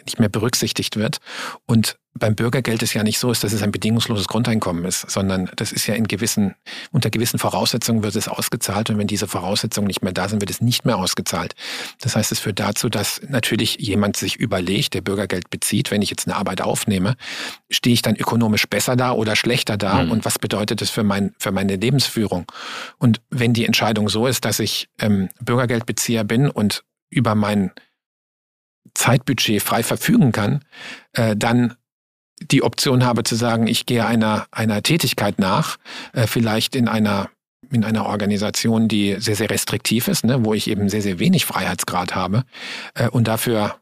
[0.06, 1.18] nicht mehr berücksichtigt wird.
[1.66, 5.70] Und beim Bürgergeld ist ja nicht so, dass es ein bedingungsloses Grundeinkommen ist, sondern das
[5.70, 6.56] ist ja in gewissen,
[6.90, 10.50] unter gewissen Voraussetzungen wird es ausgezahlt und wenn diese Voraussetzungen nicht mehr da sind, wird
[10.50, 11.54] es nicht mehr ausgezahlt.
[12.00, 16.10] Das heißt, es führt dazu, dass natürlich jemand sich überlegt, der Bürgergeld bezieht, wenn ich
[16.10, 17.16] jetzt eine Arbeit aufnehme,
[17.70, 20.10] stehe ich dann ökonomisch besser da oder schlechter da mhm.
[20.10, 22.50] und was bedeutet das für, mein, für meine Lebensführung?
[22.98, 27.70] Und wenn die Entscheidung so ist, dass ich ähm, Bürgergeldbezieher bin und über mein
[28.94, 30.64] Zeitbudget frei verfügen kann,
[31.12, 31.76] äh, dann
[32.40, 35.76] die Option habe zu sagen, ich gehe einer, einer Tätigkeit nach,
[36.12, 37.30] äh, vielleicht in einer,
[37.70, 41.44] in einer Organisation, die sehr, sehr restriktiv ist, ne, wo ich eben sehr, sehr wenig
[41.44, 42.44] Freiheitsgrad habe
[42.94, 43.76] äh, und dafür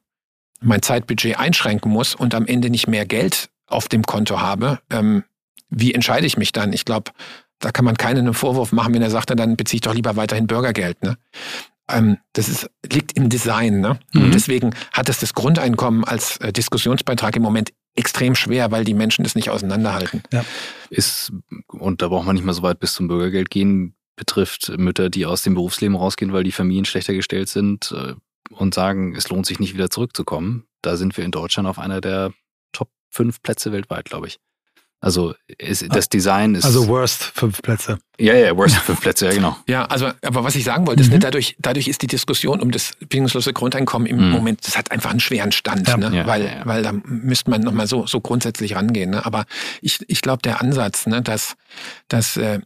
[0.61, 5.25] mein Zeitbudget einschränken muss und am Ende nicht mehr Geld auf dem Konto habe, ähm,
[5.71, 6.73] wie entscheide ich mich dann?
[6.73, 7.13] Ich glaube,
[7.59, 10.17] da kann man keinen einen Vorwurf machen, wenn er sagt, dann beziehe ich doch lieber
[10.17, 11.03] weiterhin Bürgergeld.
[11.03, 11.19] Ne?
[11.91, 13.81] Ähm, das ist, liegt im Design.
[13.81, 13.99] Ne?
[14.13, 14.25] Mhm.
[14.25, 18.95] Und deswegen hat es das Grundeinkommen als äh, Diskussionsbeitrag im Moment extrem schwer, weil die
[18.95, 20.23] Menschen das nicht auseinanderhalten.
[20.33, 20.45] Ja.
[20.89, 21.33] Ist,
[21.67, 25.27] und da braucht man nicht mal so weit bis zum Bürgergeld gehen, betrifft Mütter, die
[25.27, 28.15] aus dem Berufsleben rausgehen, weil die Familien schlechter gestellt sind äh,
[28.51, 30.65] und sagen, es lohnt sich nicht wieder zurückzukommen.
[30.83, 32.33] Da sind wir in Deutschland auf einer der
[32.73, 34.39] Top fünf Plätze weltweit, glaube ich.
[35.01, 36.65] Also ist, das Design ist.
[36.65, 37.99] Also Worst fünf Plätze.
[38.19, 39.57] Ja, ja, Worst fünf Plätze, ja, genau.
[39.69, 41.09] Ja, also, aber was ich sagen wollte, mhm.
[41.09, 44.33] ist, ne, dadurch, dadurch ist die Diskussion um das bedingungslose Grundeinkommen im mhm.
[44.33, 45.97] Moment, das hat einfach einen schweren Stand, ja.
[45.97, 46.17] ne?
[46.17, 49.11] Ja, weil, ja, weil da müsste man nochmal so, so grundsätzlich rangehen.
[49.11, 49.25] Ne?
[49.25, 49.45] Aber
[49.81, 51.55] ich, ich glaube, der Ansatz, ne, dass,
[52.09, 52.59] dass äh,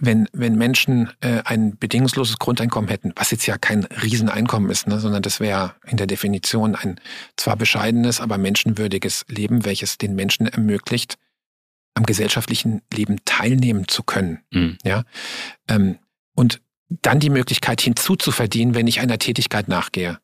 [0.00, 5.00] wenn, wenn Menschen äh, ein bedingungsloses Grundeinkommen hätten, was jetzt ja kein Rieseneinkommen ist, ne,
[5.00, 7.00] sondern das wäre in der Definition ein
[7.36, 11.16] zwar bescheidenes, aber menschenwürdiges Leben, welches den Menschen ermöglicht,
[11.98, 14.40] am gesellschaftlichen Leben teilnehmen zu können.
[14.50, 14.78] Mhm.
[14.84, 15.04] Ja?
[15.68, 15.98] Ähm,
[16.34, 20.18] und dann die Möglichkeit hinzuzuverdienen, wenn ich einer Tätigkeit nachgehe.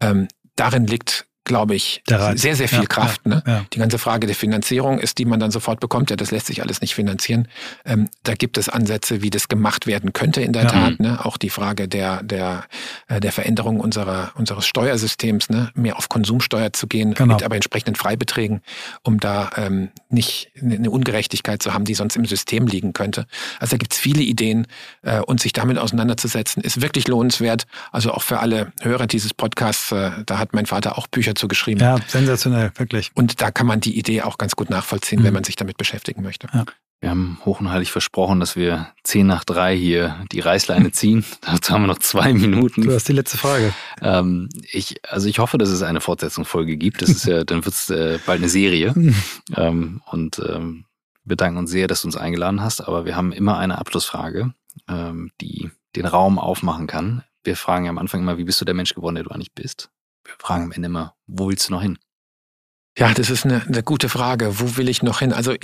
[0.00, 3.22] Ähm, darin liegt glaube ich, sehr, sehr viel ja, Kraft.
[3.24, 3.42] Ja, ne?
[3.44, 3.64] Ja.
[3.72, 6.10] Die ganze Frage der Finanzierung ist, die man dann sofort bekommt.
[6.10, 7.48] Ja, das lässt sich alles nicht finanzieren.
[7.84, 11.00] Ähm, da gibt es Ansätze, wie das gemacht werden könnte in der Tat.
[11.00, 11.24] Ne?
[11.24, 12.66] Auch die Frage der, der,
[13.08, 15.70] äh, der Veränderung unserer, unseres Steuersystems, ne?
[15.74, 17.34] mehr auf Konsumsteuer zu gehen, genau.
[17.34, 18.60] mit aber entsprechenden Freibeträgen,
[19.02, 23.26] um da ähm, nicht eine Ungerechtigkeit zu haben, die sonst im System liegen könnte.
[23.60, 24.66] Also da gibt es viele Ideen
[25.02, 27.66] äh, und sich damit auseinanderzusetzen, ist wirklich lohnenswert.
[27.92, 31.48] Also auch für alle Hörer dieses Podcasts, äh, da hat mein Vater auch Bücher dazu
[31.48, 31.80] geschrieben.
[31.80, 33.10] Ja, sensationell, wirklich.
[33.14, 35.24] Und da kann man die Idee auch ganz gut nachvollziehen, mhm.
[35.24, 36.48] wenn man sich damit beschäftigen möchte.
[36.52, 36.64] Ja.
[37.00, 41.24] Wir haben hoch und heilig versprochen, dass wir zehn nach drei hier die Reißleine ziehen.
[41.42, 42.82] Dazu haben wir noch zwei Minuten.
[42.82, 43.72] Du hast die letzte Frage.
[44.02, 47.02] Ähm, ich, also ich hoffe, dass es eine Fortsetzungsfolge gibt.
[47.02, 48.94] Das ist ja, dann wird es äh, bald eine Serie.
[49.56, 50.86] ähm, und ähm,
[51.24, 52.80] wir danken uns sehr, dass du uns eingeladen hast.
[52.80, 54.52] Aber wir haben immer eine Abschlussfrage,
[54.88, 57.22] ähm, die den Raum aufmachen kann.
[57.44, 59.54] Wir fragen ja am Anfang immer, wie bist du der Mensch geworden, der du eigentlich
[59.54, 59.90] bist?
[60.28, 61.98] wir fragen am Ende immer, wo willst du noch hin?
[62.96, 64.60] Ja, das ist eine, eine gute Frage.
[64.60, 65.32] Wo will ich noch hin?
[65.32, 65.54] Also,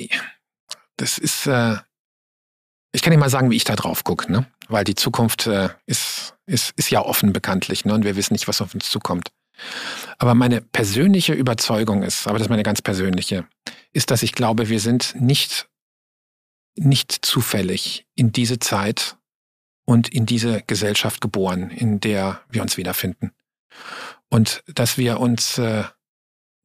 [0.96, 1.76] das ist, äh,
[2.92, 4.46] ich kann nicht mal sagen, wie ich da drauf gucke, ne?
[4.68, 7.94] Weil die Zukunft äh, ist, ist, ist ja offen bekanntlich, ne?
[7.94, 9.30] Und wir wissen nicht, was auf uns zukommt.
[10.18, 13.46] Aber meine persönliche Überzeugung ist, aber das ist meine ganz persönliche,
[13.92, 15.68] ist, dass ich glaube, wir sind nicht,
[16.76, 19.16] nicht zufällig in diese Zeit
[19.84, 23.32] und in diese Gesellschaft geboren, in der wir uns wiederfinden.
[24.28, 25.84] Und dass wir uns äh,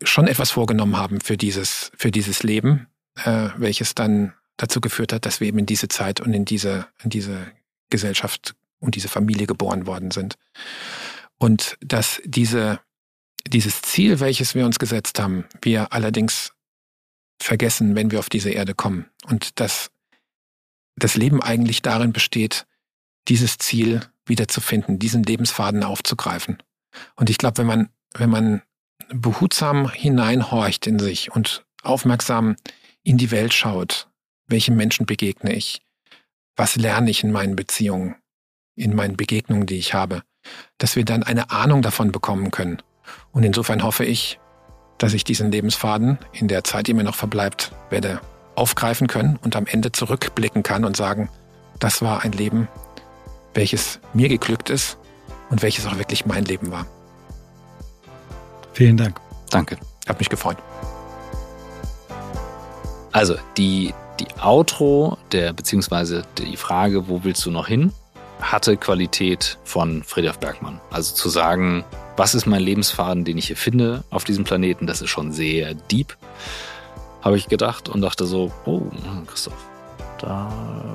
[0.03, 5.25] schon etwas vorgenommen haben für dieses, für dieses Leben, äh, welches dann dazu geführt hat,
[5.25, 7.51] dass wir eben in diese Zeit und in diese, in diese
[7.89, 10.35] Gesellschaft und diese Familie geboren worden sind.
[11.37, 12.79] Und dass diese,
[13.47, 16.53] dieses Ziel, welches wir uns gesetzt haben, wir allerdings
[17.41, 19.05] vergessen, wenn wir auf diese Erde kommen.
[19.25, 19.91] Und dass
[20.97, 22.65] das Leben eigentlich darin besteht,
[23.27, 26.61] dieses Ziel wiederzufinden, diesen Lebensfaden aufzugreifen.
[27.15, 28.61] Und ich glaube, wenn man, wenn man
[29.09, 32.55] behutsam hineinhorcht in sich und aufmerksam
[33.03, 34.09] in die Welt schaut,
[34.47, 35.81] welchen Menschen begegne ich,
[36.55, 38.15] was lerne ich in meinen Beziehungen,
[38.75, 40.23] in meinen Begegnungen, die ich habe,
[40.77, 42.81] dass wir dann eine Ahnung davon bekommen können.
[43.31, 44.39] Und insofern hoffe ich,
[44.97, 48.21] dass ich diesen Lebensfaden in der Zeit, die mir noch verbleibt, werde
[48.55, 51.29] aufgreifen können und am Ende zurückblicken kann und sagen,
[51.79, 52.67] das war ein Leben,
[53.53, 54.97] welches mir geglückt ist
[55.49, 56.85] und welches auch wirklich mein Leben war.
[58.73, 59.19] Vielen Dank.
[59.49, 59.77] Danke.
[60.07, 60.57] Hat mich gefreut.
[63.11, 67.91] Also, die, die Outro, der, beziehungsweise die Frage, wo willst du noch hin,
[68.41, 70.79] hatte Qualität von Friedrich Bergmann.
[70.91, 71.83] Also zu sagen,
[72.17, 75.73] was ist mein Lebensfaden, den ich hier finde auf diesem Planeten, das ist schon sehr
[75.73, 76.15] deep,
[77.21, 78.81] habe ich gedacht und dachte so, oh,
[79.27, 79.68] Christoph,
[80.19, 80.51] da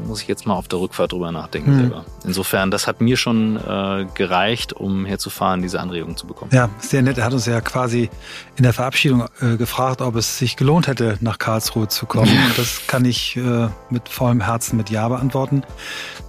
[0.07, 1.79] muss ich jetzt mal auf der Rückfahrt drüber nachdenken hm.
[1.79, 2.05] selber.
[2.25, 6.51] Insofern, das hat mir schon äh, gereicht, um herzufahren, diese Anregung zu bekommen.
[6.55, 7.19] Ja, sehr nett.
[7.19, 8.11] Er hat uns ja quasi
[8.57, 12.31] in der Verabschiedung äh, gefragt, ob es sich gelohnt hätte, nach Karlsruhe zu kommen.
[12.31, 15.63] Und das kann ich äh, mit vollem Herzen mit Ja beantworten.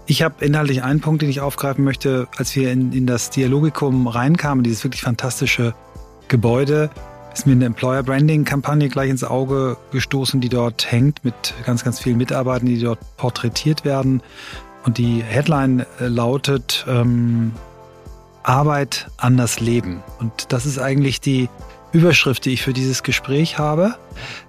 [0.07, 2.27] Ich habe inhaltlich einen Punkt, den ich aufgreifen möchte.
[2.37, 5.73] Als wir in, in das Dialogikum reinkamen, dieses wirklich fantastische
[6.27, 6.89] Gebäude,
[7.35, 11.83] ist mir eine Employer Branding Kampagne gleich ins Auge gestoßen, die dort hängt mit ganz,
[11.83, 14.23] ganz vielen Mitarbeitern, die dort porträtiert werden.
[14.85, 17.51] Und die Headline äh, lautet ähm,
[18.43, 20.01] Arbeit an das Leben.
[20.19, 21.49] Und das ist eigentlich die
[21.91, 23.95] Überschrift, die ich für dieses Gespräch habe.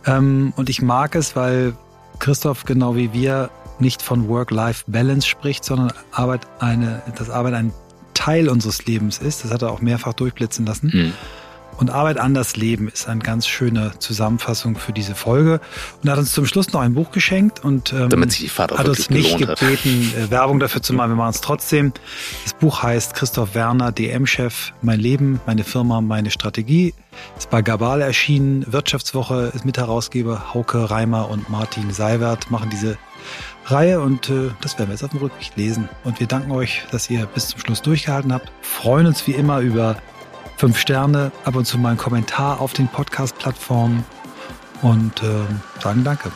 [0.06, 1.74] Ähm, und ich mag es, weil
[2.20, 7.72] Christoph genau wie wir nicht von Work-Life-Balance spricht, sondern Arbeit eine, dass Arbeit ein
[8.14, 9.44] Teil unseres Lebens ist.
[9.44, 10.90] Das hat er auch mehrfach durchblitzen lassen.
[10.92, 11.12] Mhm.
[11.78, 15.60] Und Arbeit anders leben ist eine ganz schöne Zusammenfassung für diese Folge.
[16.02, 18.48] Und er hat uns zum Schluss noch ein Buch geschenkt und ähm, Damit sich die
[18.48, 19.62] Fahrt auch hat uns nicht gebeten, hat.
[19.62, 21.10] Äh, Werbung dafür zu machen.
[21.10, 21.92] Wir machen es trotzdem.
[22.44, 26.94] Das Buch heißt Christoph Werner, DM-Chef, Mein Leben, meine Firma, meine Strategie.
[27.38, 28.64] Ist bei Gabal erschienen.
[28.70, 30.54] Wirtschaftswoche ist Mitherausgeber.
[30.54, 32.98] Hauke Reimer und Martin Seiwert machen diese
[33.66, 35.88] Reihe und äh, das werden wir jetzt auf dem Rückweg lesen.
[36.04, 38.50] Und wir danken euch, dass ihr bis zum Schluss durchgehalten habt.
[38.60, 39.96] Freuen uns wie immer über
[40.56, 44.04] fünf Sterne, ab und zu mal einen Kommentar auf den Podcast-Plattformen
[44.82, 46.32] und äh, sagen Danke.